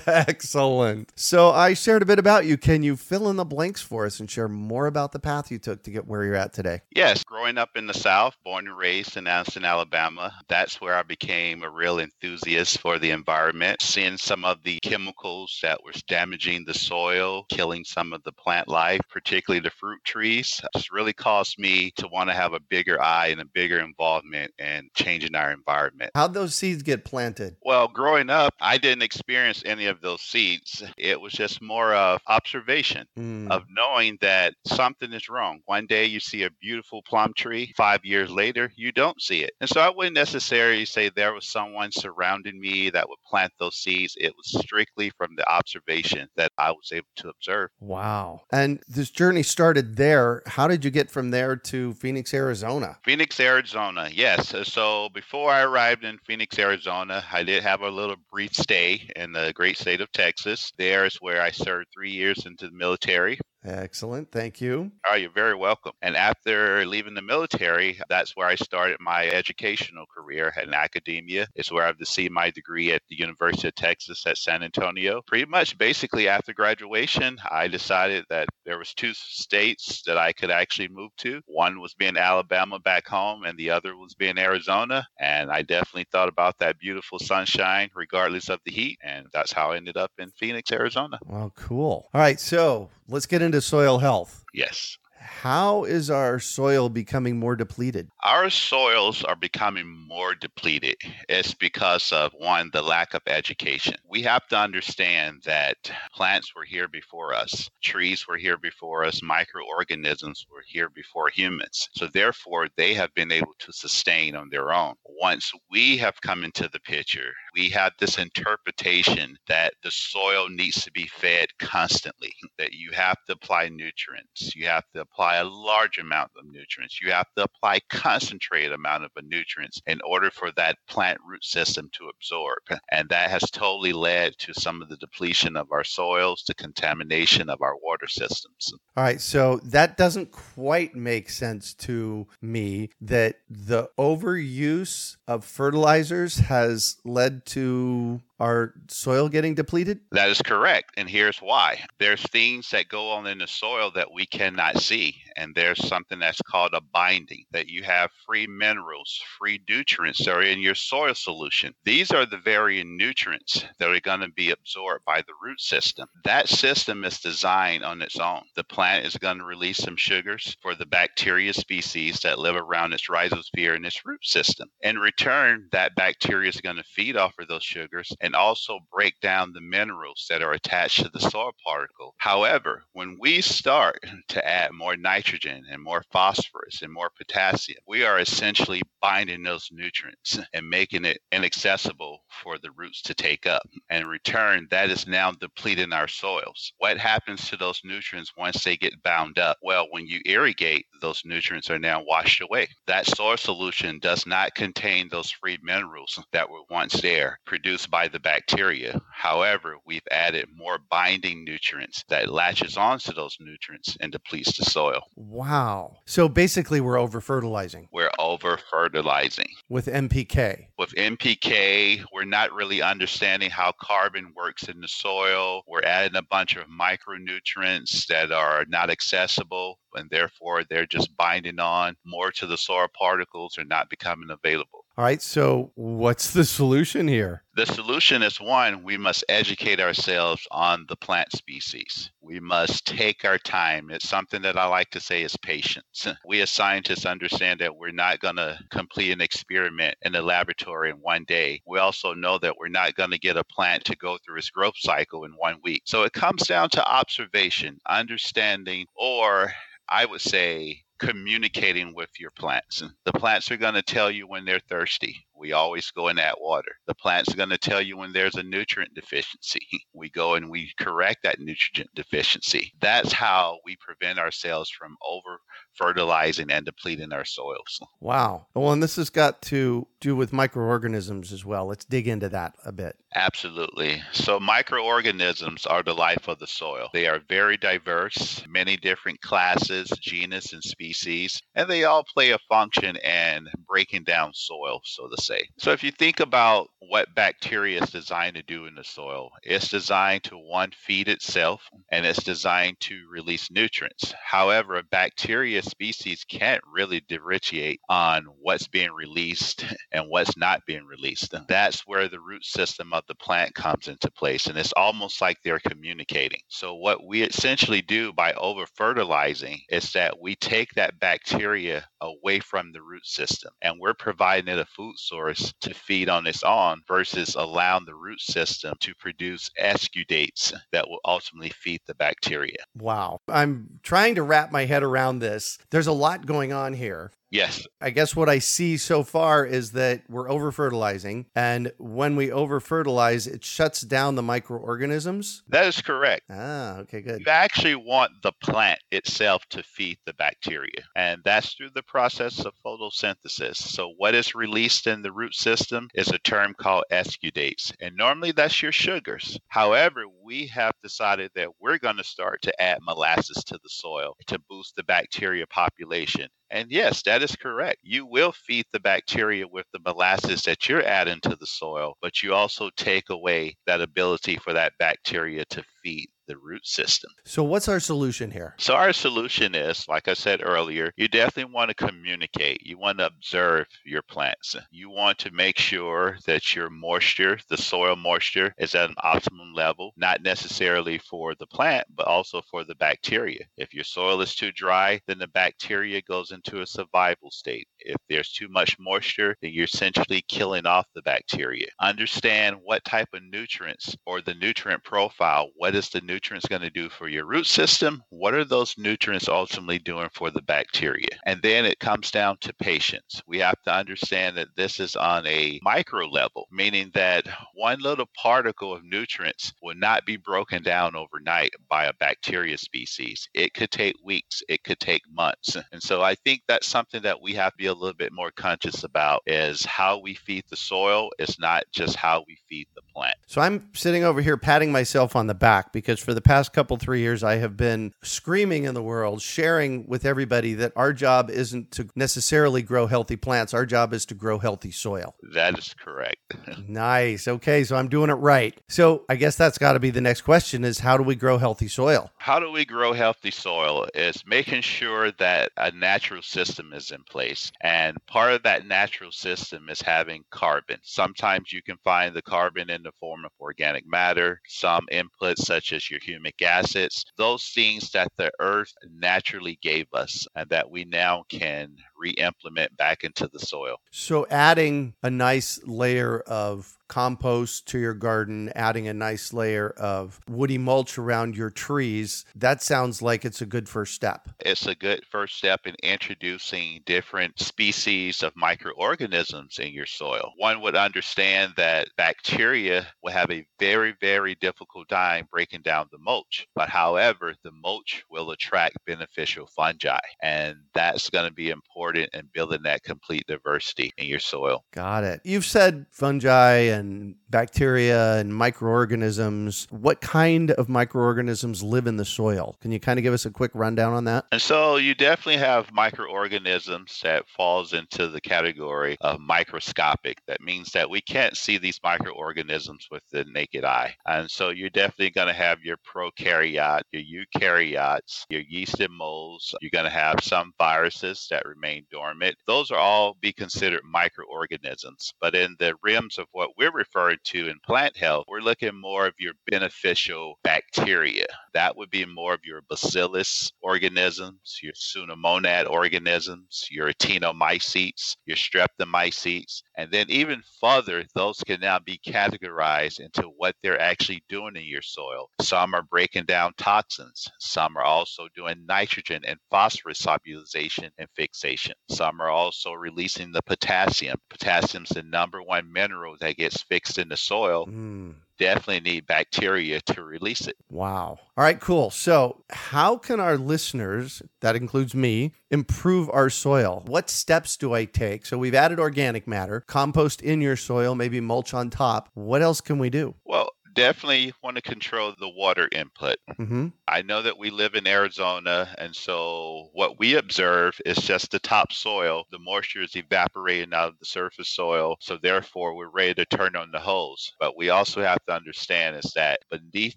Excellent. 0.07 1.11
So 1.15 1.51
I 1.51 1.73
shared 1.73 2.01
a 2.01 2.05
bit 2.05 2.19
about 2.19 2.45
you. 2.45 2.57
Can 2.57 2.83
you 2.83 2.95
fill 2.95 3.29
in 3.29 3.35
the 3.35 3.45
blanks 3.45 3.81
for 3.81 4.05
us 4.05 4.19
and 4.19 4.29
share 4.29 4.47
more 4.47 4.87
about 4.87 5.11
the 5.11 5.19
path 5.19 5.51
you 5.51 5.59
took 5.59 5.83
to 5.83 5.91
get 5.91 6.07
where 6.07 6.23
you're 6.23 6.35
at 6.35 6.53
today? 6.53 6.81
Yes, 6.95 7.23
growing 7.23 7.57
up 7.57 7.75
in 7.75 7.87
the 7.87 7.93
South, 7.93 8.35
born 8.43 8.67
and 8.67 8.77
raised 8.77 9.17
in 9.17 9.25
Anniston, 9.25 9.65
Alabama, 9.65 10.33
that's 10.47 10.81
where 10.81 10.95
I 10.95 11.03
became 11.03 11.63
a 11.63 11.69
real 11.69 11.99
enthusiast 11.99 12.79
for 12.79 12.99
the 12.99 13.11
environment, 13.11 13.81
seeing 13.81 14.17
some 14.17 14.45
of 14.45 14.63
the 14.63 14.79
chemicals 14.81 15.59
that 15.61 15.83
were 15.83 15.93
damaging 16.07 16.65
the 16.65 16.73
soil, 16.73 17.45
killing 17.49 17.83
some 17.83 18.13
of 18.13 18.23
the 18.23 18.31
plant 18.31 18.67
life, 18.67 19.01
particularly 19.09 19.61
the 19.61 19.71
fruit 19.71 20.03
trees, 20.03 20.61
just 20.75 20.91
really 20.91 21.13
caused 21.13 21.57
me 21.59 21.91
to 21.97 22.07
want 22.07 22.29
to 22.29 22.35
have 22.35 22.53
a 22.53 22.59
bigger 22.59 23.01
eye 23.01 23.27
and 23.27 23.41
a 23.41 23.45
bigger 23.45 23.79
involvement 23.79 24.51
in 24.59 24.89
changing 24.95 25.35
our 25.35 25.51
environment. 25.51 26.11
How'd 26.15 26.33
those 26.33 26.55
seeds 26.55 26.83
get 26.83 27.05
planted? 27.05 27.55
Well, 27.63 27.87
growing 27.87 28.24
growing 28.25 28.45
up, 28.45 28.53
I 28.59 28.77
didn't 28.77 29.03
experience 29.03 29.63
any 29.65 29.85
of 29.85 30.01
those 30.01 30.21
seeds. 30.21 30.83
It 30.97 31.19
was 31.19 31.33
just 31.33 31.61
more 31.61 31.93
of 31.93 32.21
observation, 32.27 33.07
mm. 33.17 33.49
of 33.51 33.63
knowing 33.69 34.17
that 34.21 34.53
something 34.65 35.13
is 35.13 35.29
wrong. 35.29 35.59
One 35.65 35.85
day 35.85 36.05
you 36.05 36.19
see 36.19 36.43
a 36.43 36.49
beautiful 36.61 37.01
plum 37.03 37.33
tree, 37.35 37.73
five 37.77 38.03
years 38.03 38.29
later, 38.29 38.71
you 38.75 38.91
don't 38.91 39.21
see 39.21 39.43
it. 39.43 39.51
And 39.61 39.69
so 39.69 39.81
I 39.81 39.89
wouldn't 39.89 40.15
necessarily 40.15 40.85
say 40.85 41.09
there 41.09 41.33
was 41.33 41.47
someone 41.47 41.91
surrounding 41.91 42.59
me 42.59 42.89
that 42.91 43.07
would 43.07 43.19
plant 43.27 43.51
those 43.59 43.75
seeds. 43.75 44.15
It 44.19 44.33
was 44.35 44.61
strictly 44.63 45.11
from 45.17 45.35
the 45.35 45.49
observation 45.49 46.27
that 46.35 46.51
I 46.57 46.71
was 46.71 46.91
able 46.91 47.07
to 47.17 47.29
observe. 47.29 47.69
Wow. 47.79 48.41
And 48.51 48.81
this 48.87 49.09
journey 49.09 49.43
started 49.43 49.97
there. 49.97 50.41
How 50.45 50.67
did 50.67 50.83
you 50.85 50.91
get 50.91 51.09
from 51.09 51.31
there 51.31 51.55
to 51.55 51.93
Phoenix, 51.93 52.33
Arizona? 52.33 52.97
Phoenix, 53.03 53.39
Arizona, 53.39 54.09
yes. 54.11 54.53
So 54.63 55.09
before 55.13 55.51
I 55.51 55.61
arrived 55.61 56.03
in 56.03 56.17
Phoenix, 56.19 56.57
Arizona, 56.59 57.23
I 57.31 57.43
did 57.43 57.63
have 57.63 57.81
a 57.81 57.89
little 57.89 58.14
brief 58.31 58.53
stay 58.53 59.09
in 59.15 59.31
the 59.31 59.51
great 59.53 59.77
state 59.77 60.01
of 60.01 60.11
Texas. 60.11 60.71
There 60.77 61.05
is 61.05 61.15
where 61.21 61.41
I 61.41 61.51
served 61.51 61.87
three 61.93 62.11
years 62.11 62.45
into 62.45 62.67
the 62.67 62.75
military. 62.75 63.39
Excellent. 63.65 64.31
Thank 64.31 64.61
you. 64.61 64.91
Oh, 65.09 65.15
you're 65.15 65.31
very 65.31 65.55
welcome. 65.55 65.93
And 66.01 66.15
after 66.15 66.85
leaving 66.85 67.15
the 67.15 67.21
military, 67.21 67.99
that's 68.09 68.35
where 68.35 68.47
I 68.47 68.55
started 68.55 68.97
my 68.99 69.25
educational 69.27 70.05
career 70.15 70.53
in 70.61 70.73
academia. 70.73 71.47
It's 71.55 71.71
where 71.71 71.85
I've 71.85 71.99
received 71.99 72.31
my 72.31 72.51
degree 72.51 72.91
at 72.91 73.01
the 73.09 73.17
University 73.17 73.67
of 73.67 73.75
Texas 73.75 74.25
at 74.27 74.37
San 74.37 74.61
Antonio. 74.63 75.21
Pretty 75.25 75.45
much 75.45 75.77
basically 75.77 76.27
after 76.27 76.53
graduation, 76.53 77.37
I 77.49 77.67
decided 77.67 78.25
that 78.29 78.47
there 78.65 78.77
was 78.77 78.93
two 78.93 79.13
states 79.13 80.03
that 80.05 80.17
I 80.17 80.31
could 80.31 80.51
actually 80.51 80.89
move 80.89 81.11
to. 81.17 81.41
One 81.47 81.79
was 81.81 81.95
being 81.95 82.17
Alabama 82.17 82.79
back 82.79 83.07
home 83.07 83.43
and 83.43 83.57
the 83.57 83.71
other 83.71 83.97
was 83.97 84.13
being 84.13 84.37
Arizona. 84.37 85.07
And 85.19 85.51
I 85.51 85.63
definitely 85.63 86.07
thought 86.11 86.29
about 86.29 86.59
that 86.59 86.77
beautiful 86.77 87.17
sunshine 87.17 87.89
regardless 87.95 88.49
of 88.49 88.59
the 88.65 88.71
heat. 88.71 88.99
And 89.03 89.27
that's 89.33 89.51
how 89.51 89.71
I 89.71 89.77
ended 89.77 89.97
up 89.97 90.11
in 90.19 90.29
Phoenix, 90.31 90.71
Arizona. 90.71 91.19
Well, 91.25 91.51
cool. 91.55 92.09
All 92.13 92.21
right. 92.21 92.39
So 92.39 92.89
let's 93.07 93.25
get 93.25 93.41
into 93.41 93.61
soil 93.61 93.99
health. 93.99 94.43
Yes. 94.53 94.97
How 95.27 95.85
is 95.85 96.11
our 96.11 96.39
soil 96.39 96.87
becoming 96.87 97.39
more 97.39 97.55
depleted? 97.55 98.09
Our 98.23 98.49
soils 98.51 99.23
are 99.23 99.35
becoming 99.35 99.87
more 99.87 100.35
depleted. 100.35 100.97
It's 101.27 101.53
because 101.53 102.11
of 102.11 102.31
one, 102.33 102.69
the 102.73 102.83
lack 102.83 103.13
of 103.15 103.21
education. 103.25 103.95
We 104.07 104.21
have 104.21 104.47
to 104.47 104.57
understand 104.57 105.41
that 105.45 105.91
plants 106.13 106.53
were 106.55 106.63
here 106.63 106.87
before 106.87 107.33
us, 107.33 107.69
trees 107.83 108.27
were 108.27 108.37
here 108.37 108.57
before 108.57 109.03
us, 109.03 109.23
microorganisms 109.23 110.45
were 110.51 110.63
here 110.67 110.89
before 110.89 111.29
humans. 111.29 111.89
So, 111.95 112.07
therefore, 112.07 112.67
they 112.75 112.93
have 112.93 113.13
been 113.15 113.31
able 113.31 113.55
to 113.59 113.73
sustain 113.73 114.35
on 114.35 114.49
their 114.49 114.73
own. 114.73 114.93
Once 115.05 115.51
we 115.71 115.97
have 115.97 116.21
come 116.21 116.43
into 116.43 116.69
the 116.71 116.79
picture, 116.79 117.33
we 117.55 117.69
have 117.69 117.93
this 117.99 118.17
interpretation 118.17 119.37
that 119.47 119.73
the 119.83 119.91
soil 119.91 120.49
needs 120.49 120.83
to 120.83 120.91
be 120.91 121.07
fed 121.07 121.47
constantly, 121.59 122.33
that 122.57 122.73
you 122.73 122.91
have 122.91 123.17
to 123.27 123.33
apply 123.33 123.69
nutrients, 123.69 124.55
you 124.55 124.67
have 124.67 124.83
to 124.93 125.01
apply 125.01 125.37
a 125.37 125.45
large 125.45 125.97
amount 125.97 126.31
of 126.37 126.45
nutrients, 126.45 126.99
you 127.01 127.11
have 127.11 127.27
to 127.37 127.43
apply 127.43 127.79
concentrated 127.89 128.73
amount 128.73 129.03
of 129.03 129.11
nutrients 129.23 129.81
in 129.87 129.99
order 130.05 130.29
for 130.29 130.51
that 130.55 130.77
plant 130.87 131.17
root 131.25 131.43
system 131.43 131.89
to 131.93 132.09
absorb. 132.09 132.59
And 132.91 133.07
that 133.09 133.29
has 133.29 133.49
totally 133.51 133.93
led 133.93 134.37
to 134.39 134.53
some 134.53 134.81
of 134.81 134.89
the 134.89 134.97
depletion 134.97 135.55
of 135.55 135.71
our 135.71 135.83
soils, 135.83 136.43
the 136.47 136.53
contamination 136.53 137.49
of 137.49 137.61
our 137.61 137.75
water 137.81 138.07
systems. 138.07 138.73
All 138.97 139.03
right, 139.03 139.21
so 139.21 139.59
that 139.63 139.97
doesn't 139.97 140.31
quite 140.31 140.95
make 140.95 141.29
sense 141.29 141.73
to 141.75 142.27
me 142.41 142.89
that 143.01 143.37
the 143.49 143.89
overuse 143.97 145.17
of 145.27 145.45
fertilizers 145.45 146.37
has 146.39 146.97
led 147.03 147.44
to 147.45 148.21
our 148.39 148.73
soil 148.87 149.29
getting 149.29 149.55
depleted? 149.55 149.99
That 150.11 150.29
is 150.29 150.41
correct. 150.41 150.91
And 150.97 151.09
here's 151.09 151.37
why 151.37 151.79
there's 151.99 152.23
things 152.23 152.69
that 152.71 152.89
go 152.89 153.09
on 153.09 153.27
in 153.27 153.39
the 153.39 153.47
soil 153.47 153.91
that 153.95 154.11
we 154.13 154.25
cannot 154.25 154.79
see. 154.79 155.15
And 155.37 155.53
there's 155.53 155.85
something 155.85 156.19
that's 156.19 156.41
called 156.41 156.73
a 156.73 156.81
binding, 156.81 157.43
that 157.51 157.67
you 157.67 157.83
have 157.83 158.09
free 158.25 158.47
minerals, 158.47 159.21
free 159.37 159.59
nutrients 159.67 160.23
that 160.23 160.33
are 160.33 160.41
in 160.41 160.59
your 160.59 160.75
soil 160.75 161.13
solution. 161.13 161.73
These 161.83 162.11
are 162.11 162.25
the 162.25 162.37
very 162.37 162.81
nutrients 162.85 163.65
that 163.79 163.89
are 163.89 163.99
going 163.99 164.21
to 164.21 164.31
be 164.31 164.51
absorbed 164.51 165.03
by 165.03 165.21
the 165.21 165.33
root 165.41 165.59
system. 165.59 166.07
That 166.23 166.47
system 166.47 167.03
is 167.03 167.19
designed 167.19 167.83
on 167.83 168.01
its 168.01 168.17
own. 168.17 168.43
The 168.55 168.63
plant 168.63 169.05
is 169.05 169.17
going 169.17 169.39
to 169.39 169.43
release 169.43 169.77
some 169.77 169.97
sugars 169.97 170.55
for 170.61 170.73
the 170.73 170.85
bacteria 170.85 171.53
species 171.53 172.19
that 172.21 172.39
live 172.39 172.55
around 172.55 172.93
its 172.93 173.09
rhizosphere 173.09 173.75
and 173.75 173.85
its 173.85 174.05
root 174.05 174.25
system. 174.25 174.69
In 174.81 174.97
return, 174.99 175.67
that 175.73 175.95
bacteria 175.95 176.49
is 176.49 176.61
going 176.61 176.77
to 176.77 176.83
feed 176.83 177.17
off 177.17 177.33
of 177.39 177.49
those 177.49 177.63
sugars 177.63 178.15
and 178.25 178.35
also 178.35 178.79
break 178.91 179.19
down 179.21 179.53
the 179.53 179.61
minerals 179.61 180.25
that 180.29 180.41
are 180.41 180.53
attached 180.53 181.03
to 181.03 181.09
the 181.13 181.19
soil 181.19 181.51
particle. 181.63 182.15
However, 182.17 182.83
when 182.93 183.17
we 183.19 183.39
start 183.41 184.03
to 184.29 184.47
add 184.47 184.71
more 184.71 184.97
nitrogen 184.97 185.63
and 185.69 185.81
more 185.81 186.03
phosphorus 186.11 186.81
and 186.81 186.91
more 186.91 187.11
potassium, 187.15 187.77
we 187.87 188.03
are 188.03 188.19
essentially 188.19 188.81
binding 188.99 189.43
those 189.43 189.69
nutrients 189.71 190.39
and 190.53 190.67
making 190.67 191.05
it 191.05 191.19
inaccessible 191.31 192.23
for 192.43 192.57
the 192.57 192.71
roots 192.71 193.03
to 193.03 193.13
take 193.13 193.45
up. 193.45 193.61
And 193.89 194.01
in 194.01 194.07
return, 194.07 194.67
that 194.71 194.89
is 194.89 195.05
now 195.05 195.31
depleting 195.31 195.93
our 195.93 196.07
soils. 196.07 196.73
What 196.79 196.97
happens 196.97 197.47
to 197.49 197.57
those 197.57 197.81
nutrients 197.83 198.33
once 198.35 198.63
they 198.63 198.75
get 198.75 199.03
bound 199.03 199.37
up? 199.37 199.57
Well, 199.61 199.87
when 199.91 200.07
you 200.07 200.19
irrigate, 200.25 200.87
those 200.99 201.21
nutrients 201.25 201.69
are 201.69 201.77
now 201.77 202.03
washed 202.03 202.41
away. 202.41 202.67
That 202.87 203.05
soil 203.05 203.37
solution 203.37 203.99
does 203.99 204.25
not 204.25 204.55
contain 204.55 205.09
those 205.09 205.29
free 205.29 205.59
minerals 205.61 206.19
that 206.31 206.49
were 206.49 206.63
once 206.71 206.99
there 207.01 207.39
produced 207.45 207.91
by 207.91 208.07
the 208.15 208.19
bacteria. 208.21 209.01
However, 209.11 209.75
we've 209.85 210.07
added 210.09 210.47
more 210.55 210.77
binding 210.89 211.43
nutrients 211.43 212.05
that 212.07 212.31
latches 212.31 212.77
onto 212.77 213.11
those 213.11 213.35
nutrients 213.41 213.97
and 213.99 214.09
depletes 214.09 214.57
the 214.57 214.63
soil. 214.63 215.01
Wow. 215.17 215.97
So 216.05 216.29
basically 216.29 216.79
we're 216.79 216.97
over 216.97 217.19
fertilizing. 217.19 217.89
We're 217.91 218.11
over 218.17 218.57
fertilizing. 218.71 219.49
With 219.67 219.87
NPK. 219.87 220.67
With 220.79 220.91
NPK, 220.95 222.05
we're 222.13 222.23
not 222.23 222.53
really 222.53 222.81
understanding 222.81 223.49
how 223.49 223.73
carbon 223.81 224.31
works 224.33 224.69
in 224.69 224.79
the 224.79 224.87
soil. 224.87 225.63
We're 225.67 225.83
adding 225.83 226.15
a 226.15 226.21
bunch 226.21 226.55
of 226.55 226.63
micronutrients 226.67 228.07
that 228.07 228.31
are 228.31 228.63
not 228.69 228.89
accessible 228.89 229.79
and 229.95 230.09
therefore 230.09 230.63
they're 230.63 230.85
just 230.85 231.15
binding 231.17 231.59
on 231.59 231.95
more 232.05 232.31
to 232.31 232.45
the 232.45 232.57
soil 232.57 232.87
particles 232.97 233.57
and 233.57 233.67
not 233.67 233.89
becoming 233.89 234.29
available. 234.29 234.84
All 234.97 235.03
right. 235.03 235.21
So, 235.21 235.73
what's 235.75 236.31
the 236.31 236.45
solution 236.45 237.09
here? 237.09 237.43
The 237.55 237.65
solution 237.65 238.23
is 238.23 238.39
one, 238.39 238.81
we 238.81 238.95
must 238.95 239.25
educate 239.27 239.81
ourselves 239.81 240.47
on 240.51 240.85
the 240.87 240.95
plant 240.95 241.33
species. 241.33 242.11
We 242.21 242.39
must 242.39 242.87
take 242.87 243.25
our 243.25 243.37
time. 243.37 243.91
It's 243.91 244.07
something 244.07 244.41
that 244.43 244.57
I 244.57 244.67
like 244.67 244.91
to 244.91 245.01
say 245.01 245.23
is 245.23 245.35
patience. 245.35 246.07
We 246.25 246.41
as 246.41 246.49
scientists 246.49 247.05
understand 247.05 247.59
that 247.59 247.75
we're 247.75 247.91
not 247.91 248.21
going 248.21 248.37
to 248.37 248.57
complete 248.71 249.11
an 249.11 249.19
experiment 249.19 249.97
in 250.03 250.13
the 250.13 250.21
laboratory 250.21 250.91
in 250.91 250.95
one 250.97 251.25
day. 251.25 251.61
We 251.67 251.79
also 251.79 252.13
know 252.13 252.37
that 252.39 252.55
we're 252.57 252.69
not 252.69 252.95
going 252.95 253.11
to 253.11 253.19
get 253.19 253.35
a 253.35 253.43
plant 253.43 253.83
to 253.85 253.97
go 253.97 254.17
through 254.17 254.37
its 254.37 254.49
growth 254.49 254.77
cycle 254.77 255.25
in 255.25 255.31
one 255.31 255.57
week. 255.61 255.81
So, 255.85 256.03
it 256.03 256.13
comes 256.13 256.47
down 256.47 256.69
to 256.69 256.87
observation, 256.87 257.79
understanding, 257.85 258.85
or 258.95 259.51
I 259.89 260.05
would 260.05 260.21
say 260.21 260.84
communicating 260.99 261.93
with 261.93 262.09
your 262.19 262.31
plants. 262.31 262.83
The 263.05 263.13
plants 263.13 263.51
are 263.51 263.57
going 263.57 263.73
to 263.75 263.81
tell 263.81 264.09
you 264.09 264.27
when 264.27 264.45
they're 264.45 264.59
thirsty. 264.59 265.25
We 265.37 265.51
always 265.51 265.91
go 265.91 266.07
and 266.07 266.19
add 266.19 266.35
water. 266.39 266.71
The 266.87 266.95
plants 266.95 267.33
are 267.33 267.37
going 267.37 267.49
to 267.49 267.57
tell 267.57 267.81
you 267.81 267.97
when 267.97 268.13
there's 268.13 268.35
a 268.35 268.43
nutrient 268.43 268.93
deficiency. 268.93 269.59
We 269.97 270.09
go 270.09 270.35
and 270.35 270.49
we 270.49 270.73
correct 270.77 271.23
that 271.23 271.39
nutrient 271.39 271.89
deficiency. 271.95 272.73
That's 272.81 273.13
how 273.13 273.59
we 273.63 273.77
prevent 273.77 274.19
ourselves 274.19 274.69
from 274.69 274.97
over 275.07 275.39
fertilizing 275.75 276.51
and 276.51 276.65
depleting 276.65 277.13
our 277.13 277.25
soils. 277.25 277.79
Wow. 277.99 278.47
Well, 278.53 278.71
and 278.71 278.81
this 278.81 278.95
has 278.97 279.09
got 279.09 279.41
to 279.43 279.87
do 279.99 280.15
with 280.15 280.33
microorganisms 280.33 281.31
as 281.31 281.45
well. 281.45 281.65
Let's 281.65 281.85
dig 281.85 282.07
into 282.07 282.29
that 282.29 282.55
a 282.65 282.71
bit. 282.71 282.97
Absolutely. 283.15 284.01
So, 284.11 284.39
microorganisms 284.39 285.65
are 285.65 285.83
the 285.83 285.93
life 285.93 286.27
of 286.27 286.39
the 286.39 286.47
soil. 286.47 286.89
They 286.93 287.07
are 287.07 287.21
very 287.29 287.57
diverse, 287.57 288.43
many 288.47 288.77
different 288.77 289.21
classes, 289.21 289.89
genus, 290.01 290.53
and 290.53 290.63
species, 290.63 291.41
and 291.55 291.69
they 291.69 291.85
all 291.85 292.03
play 292.13 292.31
a 292.31 292.39
function 292.49 292.97
in 292.97 293.47
breaking 293.67 294.03
down 294.03 294.33
soil, 294.33 294.81
so 294.83 295.07
to 295.07 295.21
say. 295.25 295.49
So, 295.57 295.71
if 295.71 295.83
you 295.83 295.91
think 295.91 296.19
about 296.19 296.69
what 296.79 297.13
bacteria 297.15 297.81
is 297.81 297.89
designed 297.89 298.35
to 298.35 298.43
do 298.43 298.65
in 298.65 298.75
the 298.75 298.83
soil, 298.83 299.31
it's 299.43 299.69
designed 299.69 300.23
to 300.25 300.37
one, 300.37 300.71
feed 300.71 301.07
itself, 301.07 301.63
and 301.91 302.05
it's 302.05 302.23
designed 302.23 302.79
to 302.81 303.07
release 303.09 303.49
nutrients. 303.51 304.13
However, 304.23 304.75
a 304.75 304.83
bacteria 304.83 305.61
species 305.63 306.23
can't 306.23 306.61
really 306.71 307.01
differentiate 307.07 307.79
on 307.89 308.25
what's 308.39 308.67
being 308.67 308.91
released 308.91 309.65
and 309.91 310.05
what's 310.09 310.37
not 310.37 310.61
being 310.67 310.85
released. 310.85 311.33
That's 311.47 311.81
where 311.87 312.07
the 312.07 312.19
root 312.19 312.45
system 312.45 312.93
of 312.93 313.03
the 313.07 313.15
plant 313.15 313.53
comes 313.55 313.87
into 313.87 314.11
place. 314.11 314.47
And 314.47 314.57
it's 314.57 314.73
almost 314.73 315.21
like 315.21 315.37
they're 315.43 315.59
communicating. 315.59 316.39
So, 316.49 316.75
what 316.75 317.05
we 317.05 317.23
essentially 317.23 317.81
do 317.81 318.13
by 318.13 318.33
over 318.33 318.65
fertilizing 318.75 319.59
is 319.69 319.91
that 319.93 320.19
we 320.21 320.35
take 320.35 320.73
that 320.75 320.99
bacteria 320.99 321.85
away 322.01 322.39
from 322.39 322.71
the 322.71 322.81
root 322.81 323.05
system 323.05 323.51
and 323.61 323.75
we're 323.79 323.93
providing 323.93 324.53
it 324.53 324.59
a 324.59 324.65
food 324.65 324.93
source 324.97 325.14
to 325.61 325.73
feed 325.73 326.09
on 326.09 326.27
its 326.27 326.43
own 326.43 326.81
versus 326.87 327.35
allowing 327.35 327.85
the 327.85 327.95
root 327.95 328.21
system 328.21 328.73
to 328.79 328.93
produce 328.95 329.49
exudates 329.59 330.53
that 330.71 330.87
will 330.87 330.99
ultimately 331.05 331.49
feed 331.49 331.81
the 331.85 331.95
bacteria. 331.95 332.57
Wow. 332.77 333.19
I'm 333.27 333.79
trying 333.83 334.15
to 334.15 334.23
wrap 334.23 334.51
my 334.51 334.65
head 334.65 334.83
around 334.83 335.19
this. 335.19 335.57
There's 335.71 335.87
a 335.87 335.91
lot 335.91 336.25
going 336.25 336.53
on 336.53 336.73
here. 336.73 337.11
Yes. 337.31 337.65
I 337.81 337.89
guess 337.89 338.15
what 338.15 338.29
I 338.29 338.39
see 338.39 338.77
so 338.77 339.03
far 339.03 339.45
is 339.45 339.71
that 339.71 340.03
we're 340.09 340.29
over 340.29 340.51
fertilizing. 340.51 341.25
And 341.35 341.71
when 341.77 342.15
we 342.15 342.31
over 342.31 342.59
fertilize, 342.59 343.27
it 343.27 343.43
shuts 343.43 343.81
down 343.81 344.15
the 344.15 344.21
microorganisms. 344.21 345.43
That 345.49 345.65
is 345.65 345.81
correct. 345.81 346.23
Ah, 346.29 346.77
okay, 346.79 347.01
good. 347.01 347.21
You 347.21 347.31
actually 347.31 347.75
want 347.75 348.11
the 348.23 348.31
plant 348.41 348.79
itself 348.91 349.43
to 349.49 349.63
feed 349.63 349.97
the 350.05 350.13
bacteria. 350.13 350.83
And 350.95 351.21
that's 351.23 351.53
through 351.53 351.71
the 351.75 351.83
process 351.83 352.45
of 352.45 352.53
photosynthesis. 352.65 353.57
So, 353.57 353.93
what 353.97 354.15
is 354.15 354.35
released 354.35 354.87
in 354.87 355.01
the 355.01 355.11
root 355.11 355.35
system 355.35 355.89
is 355.93 356.09
a 356.09 356.19
term 356.19 356.53
called 356.57 356.85
exudates. 356.91 357.73
And 357.79 357.95
normally 357.95 358.31
that's 358.31 358.61
your 358.61 358.71
sugars. 358.71 359.39
However, 359.47 360.03
we 360.23 360.47
have 360.47 360.73
decided 360.81 361.31
that 361.35 361.49
we're 361.59 361.77
going 361.77 361.97
to 361.97 362.03
start 362.03 362.41
to 362.43 362.61
add 362.61 362.79
molasses 362.81 363.43
to 363.45 363.59
the 363.61 363.69
soil 363.69 364.15
to 364.27 364.39
boost 364.49 364.75
the 364.75 364.83
bacteria 364.83 365.45
population. 365.47 366.29
And 366.55 366.71
yes, 366.71 367.03
that 367.03 367.21
is 367.21 367.35
correct. 367.35 367.81
You 367.83 368.07
will 368.07 368.31
feed 368.31 368.65
the 368.71 368.79
bacteria 368.79 369.45
with 369.47 369.67
the 369.73 369.79
molasses 369.85 370.43
that 370.43 370.69
you're 370.69 370.85
adding 370.85 371.19
to 371.23 371.35
the 371.35 371.45
soil, 371.47 371.97
but 372.01 372.23
you 372.23 372.33
also 372.33 372.71
take 372.77 373.11
away 373.11 373.57
that 373.67 373.81
ability 373.81 374.37
for 374.37 374.53
that 374.53 374.73
bacteria 374.79 375.45
to 375.51 375.63
feed 375.83 376.09
the 376.27 376.37
root 376.37 376.65
system. 376.65 377.11
So, 377.25 377.43
what's 377.43 377.67
our 377.67 377.79
solution 377.79 378.31
here? 378.31 378.55
So, 378.57 378.75
our 378.75 378.93
solution 378.93 379.55
is, 379.55 379.87
like 379.87 380.07
I 380.07 380.13
said 380.13 380.41
earlier, 380.43 380.91
you 380.97 381.07
definitely 381.07 381.53
want 381.53 381.69
to 381.69 381.75
communicate. 381.75 382.65
You 382.65 382.77
want 382.77 382.99
to 382.99 383.07
observe 383.07 383.67
your 383.85 384.01
plants. 384.01 384.55
You 384.71 384.89
want 384.89 385.17
to 385.19 385.31
make 385.31 385.57
sure 385.57 386.17
that 386.25 386.55
your 386.55 386.69
moisture, 386.69 387.39
the 387.49 387.57
soil 387.57 387.95
moisture, 387.95 388.53
is 388.57 388.75
at 388.75 388.89
an 388.89 388.95
optimum 389.03 389.53
level, 389.53 389.93
not 389.97 390.21
necessarily 390.21 390.97
for 390.97 391.35
the 391.35 391.47
plant, 391.47 391.87
but 391.95 392.07
also 392.07 392.41
for 392.49 392.63
the 392.63 392.75
bacteria. 392.75 393.45
If 393.57 393.73
your 393.73 393.83
soil 393.83 394.21
is 394.21 394.35
too 394.35 394.51
dry, 394.51 394.99
then 395.07 395.19
the 395.19 395.27
bacteria 395.27 396.01
goes 396.01 396.31
into 396.31 396.61
a 396.61 396.67
survival 396.67 397.31
state. 397.31 397.67
If 397.85 397.97
there's 398.09 398.31
too 398.31 398.47
much 398.49 398.77
moisture, 398.79 399.35
then 399.41 399.51
you're 399.51 399.65
essentially 399.65 400.23
killing 400.27 400.65
off 400.65 400.87
the 400.95 401.01
bacteria. 401.03 401.67
Understand 401.79 402.57
what 402.63 402.83
type 402.83 403.07
of 403.13 403.21
nutrients 403.23 403.95
or 404.05 404.21
the 404.21 404.33
nutrient 404.33 404.83
profile, 404.83 405.49
what 405.55 405.75
is 405.75 405.89
the 405.89 406.01
nutrients 406.01 406.47
going 406.47 406.61
to 406.61 406.69
do 406.69 406.89
for 406.89 407.07
your 407.07 407.25
root 407.25 407.45
system? 407.45 408.01
What 408.09 408.33
are 408.33 408.45
those 408.45 408.75
nutrients 408.77 409.27
ultimately 409.27 409.79
doing 409.79 410.09
for 410.13 410.31
the 410.31 410.41
bacteria? 410.41 411.07
And 411.25 411.41
then 411.41 411.65
it 411.65 411.79
comes 411.79 412.11
down 412.11 412.37
to 412.41 412.53
patience. 412.55 413.21
We 413.27 413.39
have 413.39 413.61
to 413.63 413.73
understand 413.73 414.37
that 414.37 414.55
this 414.55 414.79
is 414.79 414.95
on 414.95 415.25
a 415.27 415.59
micro 415.63 416.07
level, 416.07 416.47
meaning 416.51 416.91
that 416.93 417.27
one 417.53 417.79
little 417.79 418.09
particle 418.21 418.73
of 418.73 418.83
nutrients 418.83 419.53
will 419.61 419.75
not 419.75 420.05
be 420.05 420.17
broken 420.17 420.63
down 420.63 420.95
overnight 420.95 421.51
by 421.69 421.85
a 421.85 421.93
bacteria 421.93 422.57
species. 422.57 423.27
It 423.33 423.53
could 423.53 423.71
take 423.71 423.95
weeks, 424.03 424.41
it 424.49 424.63
could 424.63 424.79
take 424.79 425.01
months. 425.11 425.57
And 425.71 425.81
so 425.81 426.01
I 426.01 426.15
think 426.15 426.41
that's 426.47 426.67
something 426.67 427.01
that 427.03 427.21
we 427.21 427.33
have 427.33 427.51
to 427.51 427.57
be 427.57 427.65
little 427.75 427.93
bit 427.95 428.11
more 428.11 428.31
conscious 428.31 428.83
about 428.83 429.23
is 429.25 429.65
how 429.65 429.99
we 429.99 430.13
feed 430.13 430.43
the 430.49 430.55
soil 430.55 431.09
It's 431.19 431.39
not 431.39 431.63
just 431.71 431.95
how 431.95 432.23
we 432.27 432.37
feed 432.47 432.67
the 432.75 432.81
plant. 432.93 433.17
So 433.27 433.41
I'm 433.41 433.69
sitting 433.73 434.03
over 434.03 434.21
here 434.21 434.37
patting 434.37 434.71
myself 434.71 435.15
on 435.15 435.27
the 435.27 435.33
back 435.33 435.73
because 435.73 435.99
for 435.99 436.13
the 436.13 436.21
past 436.21 436.53
couple 436.53 436.77
three 436.77 437.01
years 437.01 437.23
I 437.23 437.35
have 437.35 437.57
been 437.57 437.93
screaming 438.03 438.65
in 438.65 438.73
the 438.73 438.81
world, 438.81 439.21
sharing 439.21 439.87
with 439.87 440.05
everybody 440.05 440.53
that 440.55 440.73
our 440.75 440.93
job 440.93 441.29
isn't 441.29 441.71
to 441.71 441.89
necessarily 441.95 442.61
grow 442.61 442.87
healthy 442.87 443.15
plants. 443.15 443.53
Our 443.53 443.65
job 443.65 443.93
is 443.93 444.05
to 444.07 444.15
grow 444.15 444.39
healthy 444.39 444.71
soil. 444.71 445.15
That 445.33 445.57
is 445.57 445.73
correct. 445.73 446.35
nice. 446.67 447.27
Okay, 447.27 447.63
so 447.63 447.75
I'm 447.75 447.89
doing 447.89 448.09
it 448.09 448.13
right. 448.13 448.59
So 448.67 449.05
I 449.09 449.15
guess 449.15 449.35
that's 449.35 449.57
got 449.57 449.73
to 449.73 449.79
be 449.79 449.89
the 449.89 450.01
next 450.01 450.21
question 450.21 450.63
is 450.63 450.79
how 450.79 450.97
do 450.97 451.03
we 451.03 451.15
grow 451.15 451.37
healthy 451.37 451.67
soil? 451.67 452.11
How 452.17 452.39
do 452.39 452.51
we 452.51 452.65
grow 452.65 452.93
healthy 452.93 453.31
soil 453.31 453.87
is 453.93 454.23
making 454.25 454.61
sure 454.61 455.11
that 455.13 455.51
a 455.57 455.71
natural 455.71 456.21
system 456.21 456.73
is 456.73 456.91
in 456.91 457.03
place. 457.03 457.51
And 457.65 457.97
part 458.05 458.31
of 458.31 458.43
that 458.43 458.67
natural 458.67 459.11
system 459.11 459.69
is 459.69 459.81
having 459.81 460.23
carbon. 460.29 460.77
Sometimes 460.83 461.51
you 461.51 461.63
can 461.63 461.77
find 461.83 462.15
the 462.15 462.21
carbon 462.21 462.69
in 462.69 462.83
the 462.83 462.91
form 462.99 463.25
of 463.25 463.31
organic 463.39 463.87
matter, 463.87 464.39
some 464.47 464.85
inputs 464.91 465.39
such 465.39 465.73
as 465.73 465.89
your 465.89 465.99
humic 465.99 466.43
acids, 466.43 467.03
those 467.17 467.49
things 467.55 467.89
that 467.89 468.09
the 468.17 468.29
earth 468.39 468.71
naturally 468.87 469.57
gave 469.63 469.87
us 469.93 470.27
and 470.35 470.47
that 470.49 470.69
we 470.69 470.85
now 470.85 471.23
can 471.27 471.75
re-implement 471.97 472.77
back 472.77 473.03
into 473.03 473.27
the 473.33 473.39
soil. 473.39 473.77
So 473.89 474.27
adding 474.29 474.93
a 475.01 475.09
nice 475.09 475.59
layer 475.65 476.19
of 476.19 476.77
compost 476.87 477.67
to 477.67 477.79
your 477.79 477.93
garden, 477.93 478.51
adding 478.55 478.87
a 478.87 478.93
nice 478.93 479.33
layer 479.33 479.69
of 479.69 480.19
woody 480.27 480.57
mulch 480.57 480.97
around 480.97 481.35
your 481.35 481.49
trees, 481.49 482.25
that 482.35 482.61
sounds 482.61 483.01
like 483.01 483.25
it's 483.25 483.41
a 483.41 483.45
good 483.45 483.67
first 483.67 483.93
step. 483.93 484.29
It's 484.39 484.67
a 484.67 484.75
good 484.75 485.03
first 485.11 485.35
step 485.35 485.61
in 485.65 485.75
introducing 485.83 486.81
different 486.85 487.39
species 487.39 488.23
of 488.23 488.33
microorganisms 488.35 489.59
in 489.59 489.73
your 489.73 489.85
soil. 489.85 490.33
One 490.37 490.61
would 490.61 490.75
understand 490.75 491.53
that 491.57 491.87
bacteria 491.97 492.87
will 493.03 493.11
have 493.11 493.31
a 493.31 493.45
very, 493.59 493.95
very 493.99 494.35
difficult 494.35 494.89
time 494.89 495.27
breaking 495.31 495.61
down 495.61 495.87
the 495.91 495.97
mulch. 495.99 496.47
But 496.55 496.69
however, 496.69 497.33
the 497.43 497.51
mulch 497.51 498.03
will 498.09 498.31
attract 498.31 498.77
beneficial 498.85 499.47
fungi. 499.47 499.99
And 500.21 500.57
that's 500.73 501.09
going 501.09 501.27
to 501.27 501.33
be 501.33 501.49
important 501.49 502.09
in 502.13 502.29
building 502.33 502.63
that 502.63 502.83
complete 502.83 503.25
diversity 503.27 503.91
in 503.97 504.07
your 504.07 504.19
soil. 504.19 504.63
Got 504.71 505.03
it. 505.03 505.21
You've 505.23 505.45
said 505.45 505.85
fungi 505.91 506.74
and 506.75 507.15
bacteria 507.35 508.15
and 508.15 508.33
microorganisms. 508.33 509.67
What 509.69 509.99
kind 509.99 510.51
of 510.51 510.69
microorganisms 510.69 511.61
live 511.61 511.85
in 511.85 511.97
the 511.97 512.05
soil? 512.05 512.55
Can 512.61 512.71
you 512.71 512.79
kind 512.79 512.97
of 512.97 513.03
give 513.03 513.13
us 513.13 513.25
a 513.25 513.29
quick 513.29 513.51
rundown 513.53 513.91
on 513.91 514.05
that? 514.05 514.23
And 514.31 514.41
so 514.41 514.77
you 514.77 514.95
definitely 514.95 515.41
have 515.41 515.69
microorganisms 515.73 516.97
that 517.03 517.27
falls 517.27 517.73
into 517.73 518.07
the 518.07 518.21
category 518.21 518.95
of 519.01 519.19
microscopic. 519.19 520.19
That 520.27 520.39
means 520.39 520.71
that 520.71 520.89
we 520.89 521.01
can't 521.01 521.35
see 521.35 521.57
these 521.57 521.77
microorganisms 521.83 522.87
with 522.89 523.03
the 523.11 523.25
naked 523.25 523.65
eye. 523.65 523.93
And 524.05 524.31
so 524.31 524.51
you're 524.51 524.69
definitely 524.69 525.09
going 525.09 525.27
to 525.27 525.33
have 525.33 525.59
your 525.61 525.75
prokaryote, 525.85 526.83
your 526.93 527.25
eukaryotes, 527.35 528.23
your 528.29 528.43
yeast 528.47 528.79
and 528.79 528.93
molds. 528.93 529.53
You're 529.59 529.71
going 529.71 529.83
to 529.83 529.91
have 529.91 530.21
some 530.23 530.53
viruses 530.57 531.27
that 531.31 531.45
remain 531.45 531.85
dormant. 531.91 532.37
Those 532.47 532.71
are 532.71 532.79
all 532.79 533.17
be 533.19 533.33
considered 533.33 533.81
microorganisms. 533.83 535.13
But 535.19 535.35
in 535.35 535.57
the 535.59 535.75
realms 535.83 536.17
of 536.17 536.27
what 536.31 536.51
we're 536.57 536.71
referring 536.71 537.17
to 537.25 537.49
in 537.49 537.59
plant 537.65 537.97
health, 537.97 538.25
we're 538.27 538.39
looking 538.39 538.75
more 538.75 539.07
of 539.07 539.13
your 539.17 539.33
beneficial 539.49 540.39
bacteria. 540.43 541.25
That 541.53 541.75
would 541.77 541.89
be 541.89 542.05
more 542.05 542.33
of 542.33 542.41
your 542.43 542.61
bacillus 542.69 543.51
organisms, 543.61 544.59
your 544.61 544.73
pseudomonad 544.73 545.69
organisms, 545.69 546.67
your 546.69 546.91
actinomycetes, 546.91 548.15
your 548.25 548.37
streptomycetes, 548.37 549.61
and 549.77 549.91
then 549.91 550.05
even 550.09 550.41
further, 550.61 551.03
those 551.15 551.39
can 551.45 551.59
now 551.59 551.79
be 551.79 551.99
categorized 552.05 552.99
into 552.99 553.23
what 553.37 553.55
they're 553.61 553.79
actually 553.79 554.23
doing 554.29 554.55
in 554.55 554.63
your 554.63 554.81
soil. 554.81 555.29
Some 555.41 555.73
are 555.73 555.81
breaking 555.81 556.25
down 556.25 556.53
toxins. 556.57 557.27
Some 557.39 557.77
are 557.77 557.83
also 557.83 558.27
doing 558.35 558.65
nitrogen 558.67 559.21
and 559.25 559.39
phosphorus 559.49 560.01
solubilization 560.01 560.89
and 560.97 561.07
fixation. 561.15 561.75
Some 561.89 562.21
are 562.21 562.29
also 562.29 562.73
releasing 562.73 563.31
the 563.31 563.41
potassium. 563.43 564.17
Potassium's 564.29 564.89
the 564.89 565.03
number 565.03 565.41
one 565.41 565.71
mineral 565.71 566.15
that 566.19 566.37
gets 566.37 566.63
fixed 566.63 566.97
in 566.97 567.04
the 567.09 567.17
soil. 567.17 567.67
Mm 567.67 568.15
definitely 568.37 568.91
need 568.91 569.07
bacteria 569.07 569.81
to 569.81 570.03
release 570.03 570.47
it. 570.47 570.57
Wow. 570.69 571.19
All 571.37 571.43
right, 571.43 571.59
cool. 571.59 571.89
So, 571.89 572.43
how 572.49 572.97
can 572.97 573.19
our 573.19 573.37
listeners, 573.37 574.21
that 574.41 574.55
includes 574.55 574.95
me, 574.95 575.33
improve 575.51 576.09
our 576.11 576.29
soil? 576.29 576.83
What 576.85 577.09
steps 577.09 577.57
do 577.57 577.73
I 577.73 577.85
take? 577.85 578.25
So, 578.25 578.37
we've 578.37 578.55
added 578.55 578.79
organic 578.79 579.27
matter, 579.27 579.61
compost 579.61 580.21
in 580.21 580.41
your 580.41 580.55
soil, 580.55 580.95
maybe 580.95 581.19
mulch 581.19 581.53
on 581.53 581.69
top. 581.69 582.09
What 582.13 582.41
else 582.41 582.61
can 582.61 582.79
we 582.79 582.89
do? 582.89 583.15
Well, 583.25 583.49
definitely 583.75 584.33
want 584.41 584.55
to 584.55 584.61
control 584.61 585.13
the 585.19 585.29
water 585.29 585.69
input. 585.71 586.17
Mm-hmm. 586.31 586.67
I 586.87 587.01
know 587.01 587.21
that 587.21 587.37
we 587.37 587.49
live 587.49 587.75
in 587.75 587.87
Arizona, 587.87 588.73
and 588.77 588.95
so 588.95 589.69
what 589.73 589.99
we 589.99 590.15
observe 590.15 590.79
is 590.85 590.97
just 590.97 591.31
the 591.31 591.39
topsoil. 591.39 592.23
The 592.31 592.39
moisture 592.39 592.81
is 592.81 592.95
evaporating 592.95 593.73
out 593.73 593.89
of 593.89 593.99
the 593.99 594.05
surface 594.05 594.49
soil, 594.49 594.95
so 594.99 595.17
therefore 595.21 595.75
we're 595.75 595.89
ready 595.89 596.13
to 596.15 596.25
turn 596.25 596.55
on 596.55 596.71
the 596.71 596.79
hose. 596.79 597.33
But 597.39 597.57
we 597.57 597.69
also 597.69 598.01
have 598.01 598.23
to 598.27 598.33
understand 598.33 598.95
is 598.95 599.11
that 599.13 599.41
beneath 599.51 599.95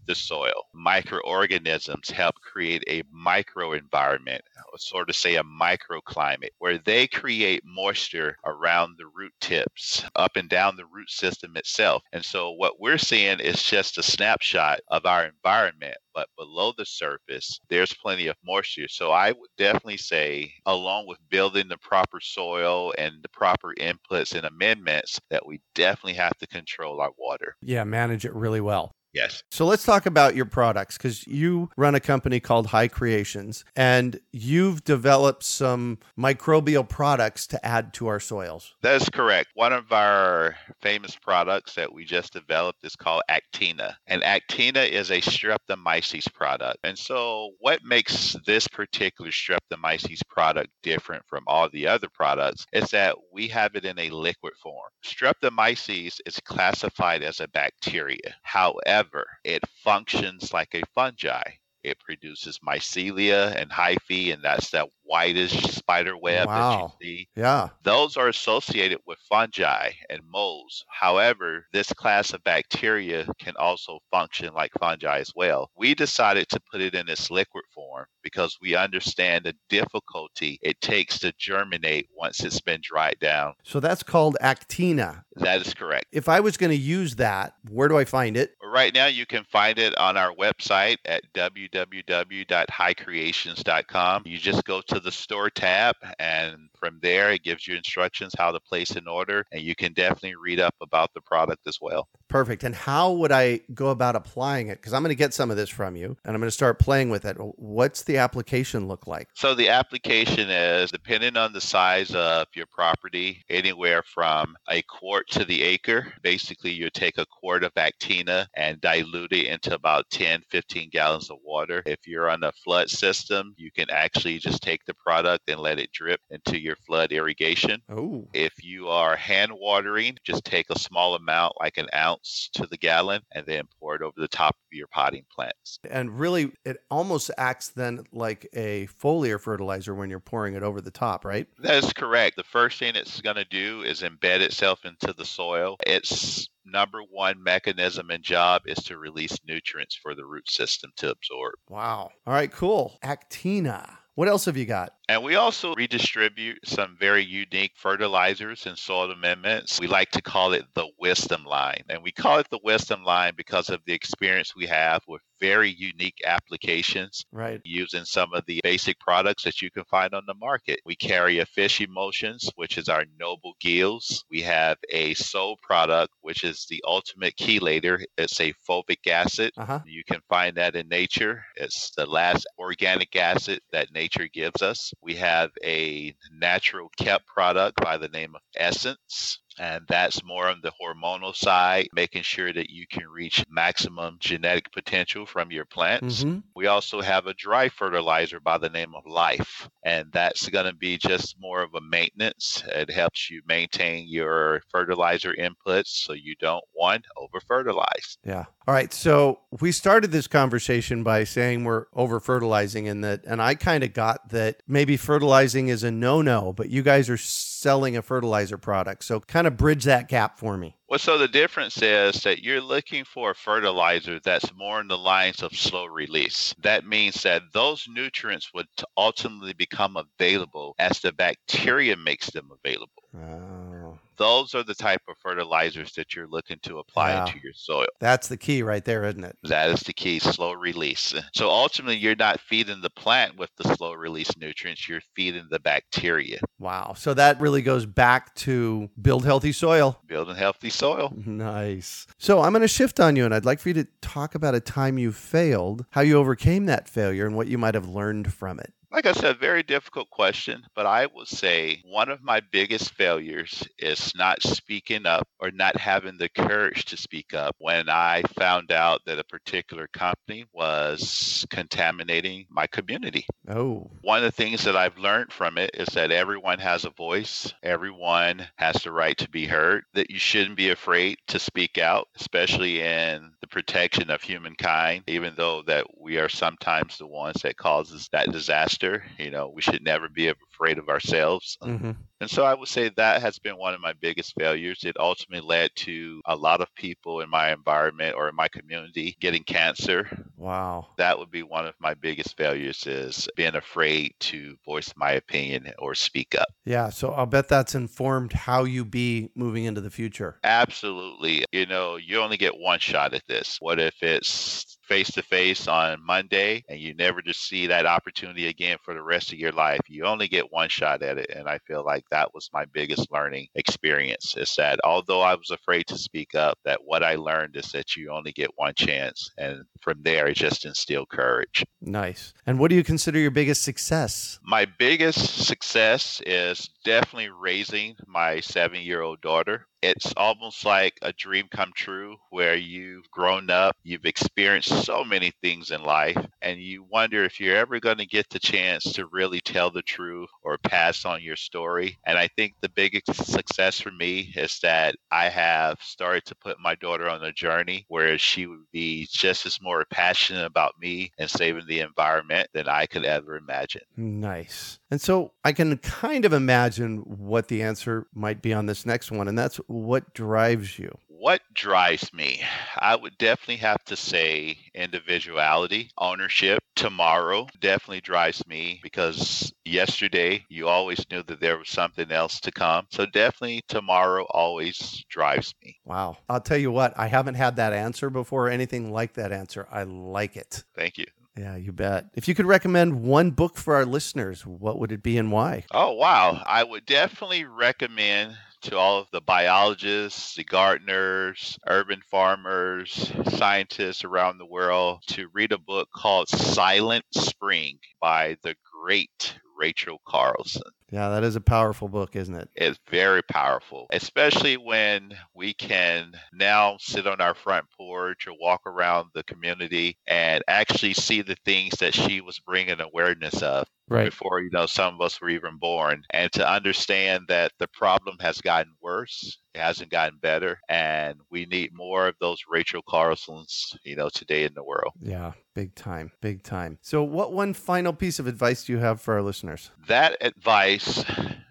the 0.06 0.14
soil, 0.14 0.66
microorganisms 0.74 2.10
help 2.10 2.34
create 2.36 2.82
a 2.88 3.02
micro 3.12 3.72
environment, 3.72 4.42
or 4.72 4.78
sort 4.78 5.08
of 5.08 5.16
say 5.16 5.36
a 5.36 5.42
microclimate, 5.44 6.50
where 6.58 6.78
they 6.78 7.06
create 7.06 7.62
moisture 7.64 8.36
around 8.44 8.96
the 8.98 9.06
root 9.06 9.32
tips, 9.40 10.04
up 10.16 10.36
and 10.36 10.48
down 10.48 10.76
the 10.76 10.86
root 10.86 11.10
system 11.10 11.56
itself. 11.56 12.02
And 12.12 12.24
so 12.24 12.50
what 12.52 12.80
we're 12.80 12.98
seeing 12.98 13.40
is 13.40 13.67
just 13.68 13.98
a 13.98 14.02
snapshot 14.02 14.80
of 14.88 15.04
our 15.04 15.26
environment, 15.26 15.96
but 16.14 16.26
below 16.38 16.72
the 16.78 16.86
surface, 16.86 17.60
there's 17.68 17.92
plenty 17.92 18.26
of 18.26 18.36
moisture. 18.42 18.88
So 18.88 19.10
I 19.10 19.32
would 19.32 19.50
definitely 19.58 19.98
say, 19.98 20.54
along 20.64 21.06
with 21.06 21.18
building 21.28 21.68
the 21.68 21.76
proper 21.76 22.18
soil 22.18 22.94
and 22.96 23.16
the 23.22 23.28
proper 23.28 23.74
inputs 23.78 24.34
and 24.34 24.46
amendments, 24.46 25.20
that 25.28 25.44
we 25.46 25.60
definitely 25.74 26.14
have 26.14 26.36
to 26.38 26.46
control 26.46 27.00
our 27.02 27.10
water. 27.18 27.56
Yeah, 27.60 27.84
manage 27.84 28.24
it 28.24 28.34
really 28.34 28.62
well. 28.62 28.94
Yes. 29.14 29.42
So 29.50 29.64
let's 29.64 29.84
talk 29.84 30.06
about 30.06 30.36
your 30.36 30.44
products 30.44 30.96
because 30.98 31.26
you 31.26 31.70
run 31.76 31.94
a 31.94 32.00
company 32.00 32.40
called 32.40 32.68
HyKreations 32.68 33.64
and 33.74 34.20
you've 34.32 34.84
developed 34.84 35.44
some 35.44 35.98
microbial 36.18 36.86
products 36.88 37.46
to 37.48 37.66
add 37.66 37.94
to 37.94 38.06
our 38.08 38.20
soils. 38.20 38.74
That 38.82 39.00
is 39.00 39.08
correct. 39.08 39.50
One 39.54 39.72
of 39.72 39.92
our 39.92 40.56
famous 40.82 41.16
products 41.16 41.74
that 41.74 41.92
we 41.92 42.04
just 42.04 42.32
developed 42.32 42.84
is 42.84 42.96
called 42.96 43.22
Actina. 43.30 43.94
And 44.06 44.22
Actina 44.22 44.88
is 44.88 45.10
a 45.10 45.20
streptomyces 45.20 46.32
product. 46.32 46.78
And 46.84 46.98
so, 46.98 47.52
what 47.60 47.82
makes 47.84 48.36
this 48.46 48.68
particular 48.68 49.30
streptomyces 49.30 50.20
product 50.28 50.68
different 50.82 51.24
from 51.26 51.44
all 51.46 51.68
the 51.70 51.86
other 51.86 52.08
products 52.12 52.66
is 52.72 52.90
that 52.90 53.16
we 53.32 53.48
have 53.48 53.74
it 53.74 53.84
in 53.84 53.98
a 53.98 54.10
liquid 54.10 54.52
form. 54.62 54.90
Streptomyces 55.04 56.20
is 56.26 56.40
classified 56.44 57.22
as 57.22 57.40
a 57.40 57.48
bacteria. 57.48 58.34
However, 58.42 58.97
However, 58.98 59.28
it 59.44 59.62
functions 59.84 60.52
like 60.52 60.74
a 60.74 60.82
fungi. 60.92 61.42
It 61.84 62.00
produces 62.00 62.58
mycelia 62.58 63.54
and 63.54 63.70
hyphae, 63.70 64.34
and 64.34 64.42
that's 64.42 64.70
that 64.70 64.88
whitish 65.04 65.52
spider 65.52 66.16
web 66.16 66.48
wow. 66.48 66.70
that 66.70 66.82
you 66.82 66.88
see. 67.16 67.28
Yeah. 67.36 67.68
Those 67.82 68.16
are 68.16 68.28
associated 68.28 68.98
with 69.06 69.18
fungi 69.28 69.92
and 70.10 70.20
molds. 70.30 70.84
However, 70.88 71.66
this 71.72 71.92
class 71.92 72.32
of 72.32 72.44
bacteria 72.44 73.26
can 73.38 73.54
also 73.56 74.00
function 74.10 74.52
like 74.52 74.72
fungi 74.78 75.18
as 75.18 75.32
well. 75.34 75.70
We 75.76 75.94
decided 75.94 76.48
to 76.50 76.60
put 76.70 76.80
it 76.80 76.94
in 76.94 77.08
its 77.08 77.30
liquid 77.30 77.64
form 77.74 78.06
because 78.22 78.58
we 78.60 78.74
understand 78.74 79.44
the 79.44 79.54
difficulty 79.70 80.58
it 80.60 80.80
takes 80.80 81.18
to 81.20 81.32
germinate 81.38 82.08
once 82.14 82.44
it's 82.44 82.60
been 82.60 82.80
dried 82.82 83.16
down. 83.20 83.54
So 83.62 83.80
that's 83.80 84.02
called 84.02 84.36
actina. 84.42 85.22
That 85.36 85.62
is 85.62 85.72
correct. 85.72 86.06
If 86.12 86.28
I 86.28 86.40
was 86.40 86.56
going 86.56 86.70
to 86.70 86.76
use 86.76 87.16
that, 87.16 87.54
where 87.70 87.88
do 87.88 87.96
I 87.96 88.04
find 88.04 88.36
it? 88.36 88.56
Right 88.68 88.94
now, 88.94 89.06
you 89.06 89.24
can 89.24 89.44
find 89.44 89.78
it 89.78 89.96
on 89.96 90.18
our 90.18 90.34
website 90.34 90.98
at 91.06 91.22
www.hykreations.com. 91.32 94.22
You 94.26 94.38
just 94.38 94.64
go 94.64 94.82
to 94.82 95.00
the 95.00 95.10
store 95.10 95.48
tab 95.48 95.96
and 96.18 96.68
From 96.78 96.98
there, 97.02 97.32
it 97.32 97.42
gives 97.42 97.66
you 97.66 97.76
instructions 97.76 98.34
how 98.36 98.52
to 98.52 98.60
place 98.60 98.92
an 98.92 99.08
order, 99.08 99.44
and 99.52 99.62
you 99.62 99.74
can 99.74 99.92
definitely 99.92 100.36
read 100.36 100.60
up 100.60 100.74
about 100.80 101.10
the 101.14 101.20
product 101.20 101.66
as 101.66 101.78
well. 101.80 102.08
Perfect. 102.28 102.62
And 102.62 102.74
how 102.74 103.12
would 103.12 103.32
I 103.32 103.60
go 103.74 103.88
about 103.88 104.14
applying 104.16 104.68
it? 104.68 104.76
Because 104.76 104.92
I'm 104.92 105.02
going 105.02 105.10
to 105.10 105.16
get 105.16 105.32
some 105.32 105.50
of 105.50 105.56
this 105.56 105.70
from 105.70 105.96
you 105.96 106.16
and 106.24 106.34
I'm 106.34 106.40
going 106.40 106.48
to 106.48 106.50
start 106.50 106.78
playing 106.78 107.10
with 107.10 107.24
it. 107.24 107.36
What's 107.38 108.02
the 108.02 108.18
application 108.18 108.86
look 108.86 109.06
like? 109.06 109.28
So, 109.34 109.54
the 109.54 109.68
application 109.68 110.50
is 110.50 110.90
depending 110.90 111.36
on 111.36 111.52
the 111.52 111.60
size 111.60 112.14
of 112.14 112.46
your 112.54 112.66
property, 112.66 113.42
anywhere 113.48 114.02
from 114.02 114.56
a 114.68 114.82
quart 114.82 115.28
to 115.30 115.44
the 115.44 115.62
acre. 115.62 116.12
Basically, 116.22 116.70
you 116.70 116.90
take 116.90 117.18
a 117.18 117.26
quart 117.26 117.64
of 117.64 117.72
Actina 117.74 118.46
and 118.54 118.80
dilute 118.80 119.32
it 119.32 119.46
into 119.46 119.74
about 119.74 120.08
10, 120.10 120.42
15 120.50 120.90
gallons 120.90 121.30
of 121.30 121.38
water. 121.44 121.82
If 121.86 122.06
you're 122.06 122.28
on 122.28 122.44
a 122.44 122.52
flood 122.52 122.90
system, 122.90 123.54
you 123.56 123.70
can 123.70 123.88
actually 123.90 124.38
just 124.38 124.62
take 124.62 124.84
the 124.84 124.94
product 124.94 125.48
and 125.48 125.60
let 125.60 125.78
it 125.78 125.92
drip 125.92 126.20
into 126.30 126.60
your 126.60 126.67
flood 126.76 127.12
irrigation. 127.12 127.82
Oh. 127.88 128.28
If 128.32 128.62
you 128.62 128.88
are 128.88 129.16
hand 129.16 129.52
watering, 129.54 130.16
just 130.24 130.44
take 130.44 130.66
a 130.70 130.78
small 130.78 131.14
amount, 131.14 131.54
like 131.60 131.78
an 131.78 131.88
ounce 131.94 132.18
ounce 132.18 132.50
to 132.54 132.66
the 132.66 132.76
gallon 132.76 133.22
and 133.32 133.46
then 133.46 133.64
pour 133.78 133.94
it 133.94 134.02
over 134.02 134.14
the 134.16 134.28
top 134.28 134.54
of 134.54 134.76
your 134.76 134.86
potting 134.88 135.24
plants. 135.34 135.78
And 135.88 136.18
really, 136.18 136.52
it 136.64 136.78
almost 136.90 137.30
acts 137.36 137.68
then 137.68 138.04
like 138.12 138.48
a 138.52 138.86
foliar 138.86 139.40
fertilizer 139.40 139.94
when 139.94 140.10
you're 140.10 140.20
pouring 140.20 140.54
it 140.54 140.62
over 140.62 140.80
the 140.80 140.90
top, 140.90 141.24
right? 141.24 141.46
That 141.58 141.84
is 141.84 141.92
correct. 141.92 142.36
The 142.36 142.44
first 142.44 142.78
thing 142.78 142.96
it's 142.96 143.20
going 143.20 143.36
to 143.36 143.44
do 143.44 143.82
is 143.82 144.02
embed 144.02 144.40
itself 144.40 144.84
into 144.84 145.12
the 145.12 145.24
soil. 145.24 145.76
Its 145.86 146.48
number 146.64 147.00
one 147.10 147.42
mechanism 147.42 148.10
and 148.10 148.22
job 148.22 148.62
is 148.66 148.78
to 148.84 148.98
release 148.98 149.38
nutrients 149.46 149.94
for 149.94 150.14
the 150.14 150.24
root 150.24 150.50
system 150.50 150.90
to 150.96 151.10
absorb. 151.10 151.54
Wow. 151.68 152.10
All 152.26 152.34
right, 152.34 152.52
cool. 152.52 152.98
Actina. 153.02 153.98
What 154.14 154.28
else 154.28 154.46
have 154.46 154.56
you 154.56 154.66
got? 154.66 154.94
And 155.08 155.22
we 155.22 155.36
also 155.36 155.74
redistribute 155.74 156.58
some 156.68 156.94
very 157.00 157.24
unique 157.24 157.72
fertilizers 157.76 158.66
and 158.66 158.76
soil 158.76 159.10
amendments. 159.10 159.80
We 159.80 159.86
like 159.86 160.10
to 160.10 160.20
call 160.20 160.52
it 160.52 160.66
the 160.74 160.86
wisdom 161.00 161.44
line. 161.44 161.82
And 161.88 162.02
we 162.02 162.12
call 162.12 162.38
it 162.40 162.46
the 162.50 162.60
wisdom 162.62 163.04
line 163.04 163.32
because 163.34 163.70
of 163.70 163.80
the 163.86 163.94
experience 163.94 164.54
we 164.54 164.66
have 164.66 165.02
with 165.08 165.22
very 165.40 165.70
unique 165.70 166.18
applications 166.26 167.24
right. 167.32 167.60
using 167.64 168.04
some 168.04 168.34
of 168.34 168.44
the 168.46 168.60
basic 168.62 168.98
products 169.00 169.44
that 169.44 169.62
you 169.62 169.70
can 169.70 169.84
find 169.84 170.12
on 170.12 170.24
the 170.26 170.34
market. 170.34 170.80
We 170.84 170.96
carry 170.96 171.38
a 171.38 171.46
fish 171.46 171.80
emulsions 171.80 172.50
which 172.56 172.76
is 172.76 172.88
our 172.88 173.04
noble 173.18 173.54
gills. 173.60 174.24
We 174.30 174.42
have 174.42 174.76
a 174.90 175.14
soul 175.14 175.58
product 175.62 176.12
which 176.20 176.44
is 176.44 176.66
the 176.68 176.82
ultimate 176.86 177.36
chelator. 177.36 178.04
It's 178.18 178.40
a 178.40 178.52
fulvic 178.68 179.06
acid. 179.06 179.52
Uh-huh. 179.56 179.80
you 179.86 180.02
can 180.04 180.20
find 180.28 180.56
that 180.56 180.76
in 180.76 180.88
nature. 180.88 181.42
It's 181.56 181.92
the 181.96 182.04
last 182.04 182.46
organic 182.58 183.16
acid 183.16 183.60
that 183.72 183.92
nature 183.92 184.28
gives 184.32 184.60
us 184.60 184.92
we 185.02 185.14
have 185.14 185.50
a 185.64 186.14
natural 186.32 186.90
kelp 186.96 187.24
product 187.26 187.80
by 187.80 187.96
the 187.96 188.08
name 188.08 188.34
of 188.34 188.42
Essence 188.56 189.38
and 189.58 189.84
that's 189.88 190.24
more 190.24 190.48
on 190.48 190.60
the 190.62 190.72
hormonal 190.80 191.34
side, 191.34 191.88
making 191.92 192.22
sure 192.22 192.52
that 192.52 192.70
you 192.70 192.86
can 192.86 193.06
reach 193.08 193.44
maximum 193.50 194.16
genetic 194.20 194.72
potential 194.72 195.26
from 195.26 195.50
your 195.50 195.64
plants. 195.64 196.24
Mm-hmm. 196.24 196.40
We 196.54 196.66
also 196.66 197.00
have 197.00 197.26
a 197.26 197.34
dry 197.34 197.68
fertilizer 197.68 198.40
by 198.40 198.58
the 198.58 198.68
name 198.68 198.94
of 198.94 199.06
Life, 199.06 199.68
and 199.84 200.10
that's 200.12 200.48
going 200.48 200.66
to 200.66 200.74
be 200.74 200.98
just 200.98 201.36
more 201.40 201.62
of 201.62 201.74
a 201.74 201.80
maintenance. 201.80 202.62
It 202.68 202.90
helps 202.90 203.30
you 203.30 203.42
maintain 203.46 204.06
your 204.08 204.62
fertilizer 204.70 205.34
inputs 205.34 205.88
so 205.88 206.12
you 206.12 206.34
don't 206.40 206.64
one 206.72 207.02
over 207.16 207.40
fertilize. 207.40 208.18
Yeah. 208.24 208.44
All 208.66 208.74
right. 208.74 208.92
So 208.92 209.40
we 209.60 209.72
started 209.72 210.12
this 210.12 210.26
conversation 210.26 211.02
by 211.02 211.24
saying 211.24 211.64
we're 211.64 211.86
over 211.94 212.20
fertilizing, 212.20 212.86
and 212.86 213.02
that, 213.02 213.24
and 213.24 213.40
I 213.40 213.54
kind 213.54 213.82
of 213.82 213.94
got 213.94 214.28
that 214.28 214.62
maybe 214.68 214.98
fertilizing 214.98 215.68
is 215.68 215.82
a 215.82 215.90
no 215.90 216.20
no, 216.20 216.52
but 216.52 216.68
you 216.68 216.82
guys 216.82 217.08
are 217.08 217.16
selling 217.16 217.96
a 217.96 218.02
fertilizer 218.02 218.58
product. 218.58 219.04
So 219.04 219.20
kind 219.20 219.46
of 219.46 219.47
bridge 219.50 219.84
that 219.84 220.08
gap 220.08 220.38
for 220.38 220.56
me. 220.56 220.76
Well, 220.88 220.98
so 220.98 221.18
the 221.18 221.28
difference 221.28 221.82
is 221.82 222.22
that 222.22 222.42
you're 222.42 222.60
looking 222.60 223.04
for 223.04 223.30
a 223.30 223.34
fertilizer 223.34 224.20
that's 224.20 224.54
more 224.54 224.80
in 224.80 224.88
the 224.88 224.96
lines 224.96 225.42
of 225.42 225.54
slow 225.54 225.84
release. 225.84 226.54
That 226.58 226.86
means 226.86 227.22
that 227.22 227.42
those 227.52 227.86
nutrients 227.88 228.52
would 228.54 228.68
ultimately 228.96 229.52
become 229.52 229.96
available 229.96 230.74
as 230.78 231.00
the 231.00 231.12
bacteria 231.12 231.96
makes 231.96 232.30
them 232.30 232.50
available. 232.64 233.02
Oh 233.14 233.77
those 234.18 234.54
are 234.54 234.62
the 234.64 234.74
type 234.74 235.02
of 235.08 235.16
fertilizers 235.18 235.92
that 235.92 236.14
you're 236.14 236.26
looking 236.26 236.58
to 236.62 236.78
apply 236.78 237.12
yeah. 237.12 237.26
into 237.26 237.38
your 237.38 237.52
soil. 237.54 237.86
That's 238.00 238.28
the 238.28 238.36
key 238.36 238.62
right 238.62 238.84
there, 238.84 239.04
isn't 239.04 239.24
it? 239.24 239.36
That 239.44 239.70
is 239.70 239.80
the 239.80 239.92
key, 239.92 240.18
slow 240.18 240.52
release. 240.52 241.14
So 241.32 241.48
ultimately, 241.48 241.96
you're 241.96 242.16
not 242.16 242.40
feeding 242.40 242.80
the 242.82 242.90
plant 242.90 243.38
with 243.38 243.50
the 243.56 243.74
slow 243.74 243.92
release 243.94 244.36
nutrients, 244.36 244.88
you're 244.88 245.00
feeding 245.14 245.46
the 245.50 245.60
bacteria. 245.60 246.40
Wow. 246.58 246.94
So 246.96 247.14
that 247.14 247.40
really 247.40 247.62
goes 247.62 247.86
back 247.86 248.34
to 248.36 248.90
build 249.00 249.24
healthy 249.24 249.52
soil. 249.52 250.00
Building 250.06 250.36
healthy 250.36 250.70
soil. 250.70 251.12
Nice. 251.16 252.06
So 252.18 252.40
I'm 252.40 252.52
going 252.52 252.62
to 252.62 252.68
shift 252.68 252.98
on 253.00 253.16
you, 253.16 253.24
and 253.24 253.34
I'd 253.34 253.44
like 253.44 253.60
for 253.60 253.68
you 253.68 253.74
to 253.74 253.86
talk 254.00 254.34
about 254.34 254.54
a 254.54 254.60
time 254.60 254.98
you 254.98 255.12
failed, 255.12 255.86
how 255.90 256.00
you 256.00 256.18
overcame 256.18 256.66
that 256.66 256.88
failure, 256.88 257.26
and 257.26 257.36
what 257.36 257.46
you 257.46 257.58
might 257.58 257.74
have 257.74 257.88
learned 257.88 258.32
from 258.32 258.58
it. 258.58 258.72
Like 258.90 259.04
I 259.04 259.12
said, 259.12 259.38
very 259.38 259.62
difficult 259.62 260.08
question, 260.08 260.64
but 260.74 260.86
I 260.86 261.06
will 261.06 261.26
say 261.26 261.82
one 261.84 262.08
of 262.08 262.22
my 262.22 262.40
biggest 262.40 262.94
failures 262.94 263.62
is 263.78 264.14
not 264.16 264.42
speaking 264.42 265.04
up 265.04 265.28
or 265.40 265.50
not 265.50 265.76
having 265.76 266.16
the 266.16 266.30
courage 266.30 266.86
to 266.86 266.96
speak 266.96 267.34
up 267.34 267.54
when 267.58 267.90
I 267.90 268.22
found 268.38 268.72
out 268.72 269.02
that 269.04 269.18
a 269.18 269.24
particular 269.24 269.88
company 269.88 270.46
was 270.54 271.46
contaminating 271.50 272.46
my 272.48 272.66
community. 272.66 273.26
Oh. 273.46 273.90
One 274.00 274.18
of 274.18 274.24
the 274.24 274.32
things 274.32 274.64
that 274.64 274.76
I've 274.76 274.96
learned 274.96 275.32
from 275.32 275.58
it 275.58 275.72
is 275.74 275.88
that 275.88 276.10
everyone 276.10 276.58
has 276.58 276.86
a 276.86 276.90
voice, 276.90 277.52
everyone 277.62 278.46
has 278.56 278.82
the 278.82 278.90
right 278.90 279.16
to 279.18 279.28
be 279.28 279.44
heard, 279.44 279.84
that 279.92 280.10
you 280.10 280.18
shouldn't 280.18 280.56
be 280.56 280.70
afraid 280.70 281.18
to 281.28 281.38
speak 281.38 281.76
out, 281.76 282.08
especially 282.16 282.80
in 282.80 283.32
the 283.42 283.48
protection 283.48 284.10
of 284.10 284.22
humankind, 284.22 285.04
even 285.06 285.34
though 285.36 285.62
that 285.66 285.86
we 286.00 286.16
are 286.16 286.30
sometimes 286.30 286.96
the 286.96 287.06
ones 287.06 287.42
that 287.42 287.58
causes 287.58 288.08
that 288.12 288.32
disaster 288.32 288.77
you 289.18 289.30
know, 289.30 289.52
we 289.54 289.62
should 289.62 289.82
never 289.82 290.08
be 290.08 290.28
afraid 290.28 290.78
of 290.78 290.88
ourselves. 290.88 291.56
Mm-hmm. 291.62 291.92
And 292.20 292.28
so 292.28 292.44
I 292.44 292.54
would 292.54 292.68
say 292.68 292.90
that 292.96 293.22
has 293.22 293.38
been 293.38 293.56
one 293.56 293.74
of 293.74 293.80
my 293.80 293.92
biggest 293.92 294.34
failures. 294.36 294.82
It 294.84 294.96
ultimately 294.98 295.46
led 295.46 295.70
to 295.76 296.20
a 296.26 296.34
lot 296.34 296.60
of 296.60 296.74
people 296.74 297.20
in 297.20 297.30
my 297.30 297.52
environment 297.52 298.16
or 298.16 298.28
in 298.28 298.34
my 298.34 298.48
community 298.48 299.16
getting 299.20 299.44
cancer. 299.44 300.08
Wow. 300.36 300.88
That 300.98 301.18
would 301.18 301.30
be 301.30 301.44
one 301.44 301.66
of 301.66 301.74
my 301.80 301.94
biggest 301.94 302.36
failures 302.36 302.86
is 302.86 303.28
being 303.36 303.54
afraid 303.54 304.14
to 304.20 304.56
voice 304.64 304.92
my 304.96 305.12
opinion 305.12 305.72
or 305.78 305.94
speak 305.94 306.34
up. 306.36 306.48
Yeah, 306.64 306.90
so 306.90 307.12
I'll 307.12 307.26
bet 307.26 307.48
that's 307.48 307.74
informed 307.74 308.32
how 308.32 308.64
you 308.64 308.84
be 308.84 309.30
moving 309.36 309.64
into 309.64 309.80
the 309.80 309.90
future. 309.90 310.38
Absolutely. 310.42 311.44
You 311.52 311.66
know, 311.66 311.96
you 311.96 312.20
only 312.20 312.36
get 312.36 312.58
one 312.58 312.80
shot 312.80 313.14
at 313.14 313.26
this. 313.28 313.58
What 313.60 313.78
if 313.78 313.94
it's 314.02 314.77
face 314.88 315.10
to 315.12 315.22
face 315.22 315.68
on 315.68 316.04
Monday 316.04 316.64
and 316.68 316.80
you 316.80 316.94
never 316.94 317.22
just 317.22 317.46
see 317.46 317.66
that 317.66 317.86
opportunity 317.86 318.48
again 318.48 318.78
for 318.82 318.94
the 318.94 319.02
rest 319.02 319.32
of 319.32 319.38
your 319.38 319.52
life? 319.52 319.80
You 319.88 320.04
only 320.04 320.28
get 320.28 320.52
one 320.52 320.68
shot 320.68 321.02
at 321.02 321.18
it 321.18 321.30
and 321.34 321.48
I 321.48 321.58
feel 321.58 321.84
like 321.84 322.04
that 322.10 322.32
was 322.34 322.50
my 322.52 322.64
biggest 322.64 323.12
learning 323.12 323.48
experience 323.54 324.34
is 324.36 324.54
that 324.56 324.80
although 324.84 325.20
I 325.20 325.34
was 325.34 325.50
afraid 325.50 325.86
to 325.88 325.98
speak 325.98 326.34
up, 326.34 326.58
that 326.64 326.80
what 326.84 327.02
I 327.02 327.16
learned 327.16 327.56
is 327.56 327.70
that 327.72 327.96
you 327.96 328.10
only 328.10 328.32
get 328.32 328.50
one 328.56 328.74
chance. 328.74 329.30
And 329.36 329.64
from 329.80 330.02
there, 330.02 330.26
it 330.26 330.34
just 330.34 330.64
instilled 330.64 331.08
courage. 331.10 331.64
Nice. 331.80 332.32
And 332.46 332.58
what 332.58 332.70
do 332.70 332.76
you 332.76 332.84
consider 332.84 333.18
your 333.18 333.30
biggest 333.30 333.62
success? 333.62 334.38
My 334.42 334.66
biggest 334.78 335.46
success 335.46 336.22
is 336.26 336.68
definitely 336.84 337.30
raising 337.30 337.96
my 338.06 338.40
seven 338.40 338.80
year 338.80 339.02
old 339.02 339.20
daughter 339.20 339.66
it's 339.82 340.12
almost 340.16 340.64
like 340.64 340.98
a 341.02 341.12
dream 341.12 341.46
come 341.50 341.72
true 341.74 342.16
where 342.30 342.56
you've 342.56 343.10
grown 343.10 343.50
up, 343.50 343.76
you've 343.82 344.04
experienced 344.04 344.84
so 344.84 345.04
many 345.04 345.32
things 345.42 345.70
in 345.70 345.82
life, 345.82 346.18
and 346.42 346.60
you 346.60 346.84
wonder 346.90 347.24
if 347.24 347.40
you're 347.40 347.56
ever 347.56 347.80
going 347.80 347.98
to 347.98 348.06
get 348.06 348.28
the 348.30 348.38
chance 348.38 348.92
to 348.92 349.06
really 349.12 349.40
tell 349.40 349.70
the 349.70 349.82
truth 349.82 350.28
or 350.42 350.58
pass 350.58 351.04
on 351.04 351.22
your 351.22 351.36
story. 351.36 351.96
And 352.04 352.18
I 352.18 352.28
think 352.36 352.54
the 352.60 352.68
biggest 352.68 353.14
success 353.24 353.80
for 353.80 353.90
me 353.90 354.32
is 354.34 354.58
that 354.60 354.96
I 355.10 355.28
have 355.28 355.78
started 355.80 356.24
to 356.26 356.34
put 356.36 356.60
my 356.60 356.74
daughter 356.74 357.08
on 357.08 357.24
a 357.24 357.32
journey 357.32 357.84
where 357.88 358.18
she 358.18 358.46
would 358.46 358.70
be 358.72 359.06
just 359.10 359.46
as 359.46 359.60
more 359.60 359.84
passionate 359.90 360.44
about 360.44 360.78
me 360.80 361.12
and 361.18 361.30
saving 361.30 361.66
the 361.66 361.80
environment 361.80 362.48
than 362.52 362.68
I 362.68 362.86
could 362.86 363.04
ever 363.04 363.36
imagine. 363.36 363.82
Nice. 363.96 364.78
And 364.90 365.00
so 365.00 365.32
I 365.44 365.52
can 365.52 365.76
kind 365.78 366.24
of 366.24 366.32
imagine 366.32 366.98
what 366.98 367.48
the 367.48 367.62
answer 367.62 368.06
might 368.14 368.40
be 368.40 368.54
on 368.54 368.66
this 368.66 368.86
next 368.86 369.10
one, 369.10 369.28
and 369.28 369.38
that's 369.38 369.56
what 369.66 370.14
drives 370.14 370.78
you? 370.78 370.96
What 371.08 371.42
drives 371.52 372.12
me? 372.14 372.42
I 372.76 372.94
would 372.94 373.18
definitely 373.18 373.56
have 373.56 373.84
to 373.86 373.96
say 373.96 374.56
individuality, 374.72 375.90
ownership. 375.98 376.60
Tomorrow 376.76 377.48
definitely 377.60 378.02
drives 378.02 378.46
me 378.46 378.78
because 378.84 379.52
yesterday 379.64 380.44
you 380.48 380.68
always 380.68 381.04
knew 381.10 381.24
that 381.24 381.40
there 381.40 381.58
was 381.58 381.70
something 381.70 382.12
else 382.12 382.38
to 382.40 382.52
come. 382.52 382.86
So 382.92 383.04
definitely 383.04 383.62
tomorrow 383.68 384.26
always 384.30 385.04
drives 385.10 385.52
me. 385.62 385.76
Wow. 385.84 386.18
I'll 386.28 386.40
tell 386.40 386.56
you 386.56 386.70
what, 386.70 386.94
I 386.96 387.08
haven't 387.08 387.34
had 387.34 387.56
that 387.56 387.72
answer 387.72 388.10
before, 388.10 388.48
anything 388.48 388.92
like 388.92 389.14
that 389.14 389.32
answer. 389.32 389.66
I 389.72 389.82
like 389.82 390.36
it. 390.36 390.62
Thank 390.76 390.98
you. 390.98 391.06
Yeah, 391.38 391.54
you 391.54 391.70
bet. 391.70 392.06
If 392.14 392.26
you 392.26 392.34
could 392.34 392.46
recommend 392.46 393.02
one 393.02 393.30
book 393.30 393.56
for 393.56 393.76
our 393.76 393.86
listeners, 393.86 394.44
what 394.44 394.78
would 394.80 394.90
it 394.90 395.04
be 395.04 395.16
and 395.18 395.30
why? 395.30 395.66
Oh, 395.70 395.92
wow. 395.92 396.42
I 396.44 396.64
would 396.64 396.84
definitely 396.84 397.44
recommend 397.44 398.36
to 398.62 398.76
all 398.76 398.98
of 398.98 399.06
the 399.12 399.20
biologists, 399.20 400.34
the 400.34 400.42
gardeners, 400.42 401.56
urban 401.68 402.02
farmers, 402.10 403.12
scientists 403.36 404.02
around 404.02 404.38
the 404.38 404.46
world 404.46 405.04
to 405.08 405.28
read 405.32 405.52
a 405.52 405.58
book 405.58 405.88
called 405.94 406.28
Silent 406.28 407.04
Spring 407.12 407.78
by 408.00 408.36
the 408.42 408.56
great 408.82 409.38
Rachel 409.56 410.00
Carlson. 410.08 410.62
Yeah, 410.90 411.10
that 411.10 411.22
is 411.24 411.36
a 411.36 411.40
powerful 411.40 411.88
book, 411.88 412.16
isn't 412.16 412.34
it? 412.34 412.48
It's 412.54 412.78
very 412.90 413.22
powerful, 413.22 413.86
especially 413.92 414.56
when 414.56 415.12
we 415.34 415.52
can 415.52 416.12
now 416.32 416.78
sit 416.80 417.06
on 417.06 417.20
our 417.20 417.34
front 417.34 417.66
porch 417.76 418.26
or 418.26 418.32
walk 418.40 418.62
around 418.66 419.10
the 419.12 419.22
community 419.24 419.98
and 420.06 420.42
actually 420.48 420.94
see 420.94 421.20
the 421.20 421.36
things 421.44 421.74
that 421.80 421.92
she 421.92 422.22
was 422.22 422.38
bringing 422.38 422.80
awareness 422.80 423.42
of 423.42 423.66
right. 423.88 424.10
before 424.10 424.40
you 424.40 424.50
know 424.50 424.66
some 424.66 424.94
of 424.94 425.00
us 425.00 425.20
were 425.20 425.30
even 425.30 425.56
born. 425.58 426.02
And 426.10 426.30
to 426.32 426.48
understand 426.48 427.24
that 427.28 427.52
the 427.58 427.68
problem 427.68 428.16
has 428.20 428.40
gotten 428.40 428.72
worse 428.80 429.38
it 429.54 429.60
hasn't 429.60 429.90
gotten 429.90 430.18
better 430.18 430.58
and 430.68 431.18
we 431.30 431.46
need 431.46 431.70
more 431.72 432.06
of 432.06 432.14
those 432.20 432.38
rachel 432.48 432.82
carlsons 432.86 433.76
you 433.84 433.96
know 433.96 434.08
today 434.08 434.44
in 434.44 434.54
the 434.54 434.64
world. 434.64 434.92
Yeah 435.00 435.32
big 435.54 435.74
time 435.74 436.12
big 436.20 436.42
time. 436.42 436.78
So 436.82 437.02
what 437.02 437.32
one 437.32 437.54
final 437.54 437.92
piece 437.92 438.18
of 438.18 438.26
advice 438.26 438.64
do 438.64 438.72
you 438.72 438.78
have 438.78 439.00
for 439.00 439.14
our 439.14 439.22
listeners? 439.22 439.70
That 439.88 440.16
advice 440.20 441.04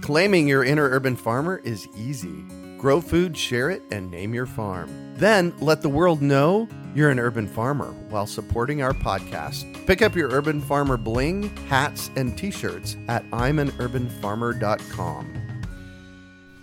Claiming 0.00 0.48
your 0.48 0.64
inner 0.64 0.88
urban 0.88 1.16
farmer 1.16 1.60
is 1.64 1.86
easy. 1.96 2.44
Grow 2.78 3.00
food, 3.00 3.36
share 3.36 3.70
it, 3.70 3.82
and 3.90 4.10
name 4.10 4.32
your 4.32 4.46
farm. 4.46 4.88
Then 5.16 5.52
let 5.58 5.82
the 5.82 5.88
world 5.88 6.22
know 6.22 6.68
you're 6.94 7.10
an 7.10 7.18
urban 7.18 7.48
farmer 7.48 7.92
while 8.08 8.26
supporting 8.26 8.82
our 8.82 8.92
podcast. 8.92 9.86
Pick 9.86 10.02
up 10.02 10.14
your 10.14 10.30
Urban 10.30 10.60
Farmer 10.60 10.96
bling, 10.96 11.54
hats, 11.66 12.10
and 12.16 12.38
t 12.38 12.50
shirts 12.50 12.96
at 13.08 13.24
I'mAnUrbanFarmer.com. 13.30 15.34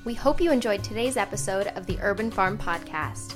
We 0.06 0.14
hope 0.14 0.40
you 0.40 0.52
enjoyed 0.52 0.84
today's 0.84 1.18
episode 1.18 1.68
of 1.76 1.86
the 1.86 1.98
Urban 2.02 2.32
Farm 2.32 2.58
Podcast. 2.58 3.36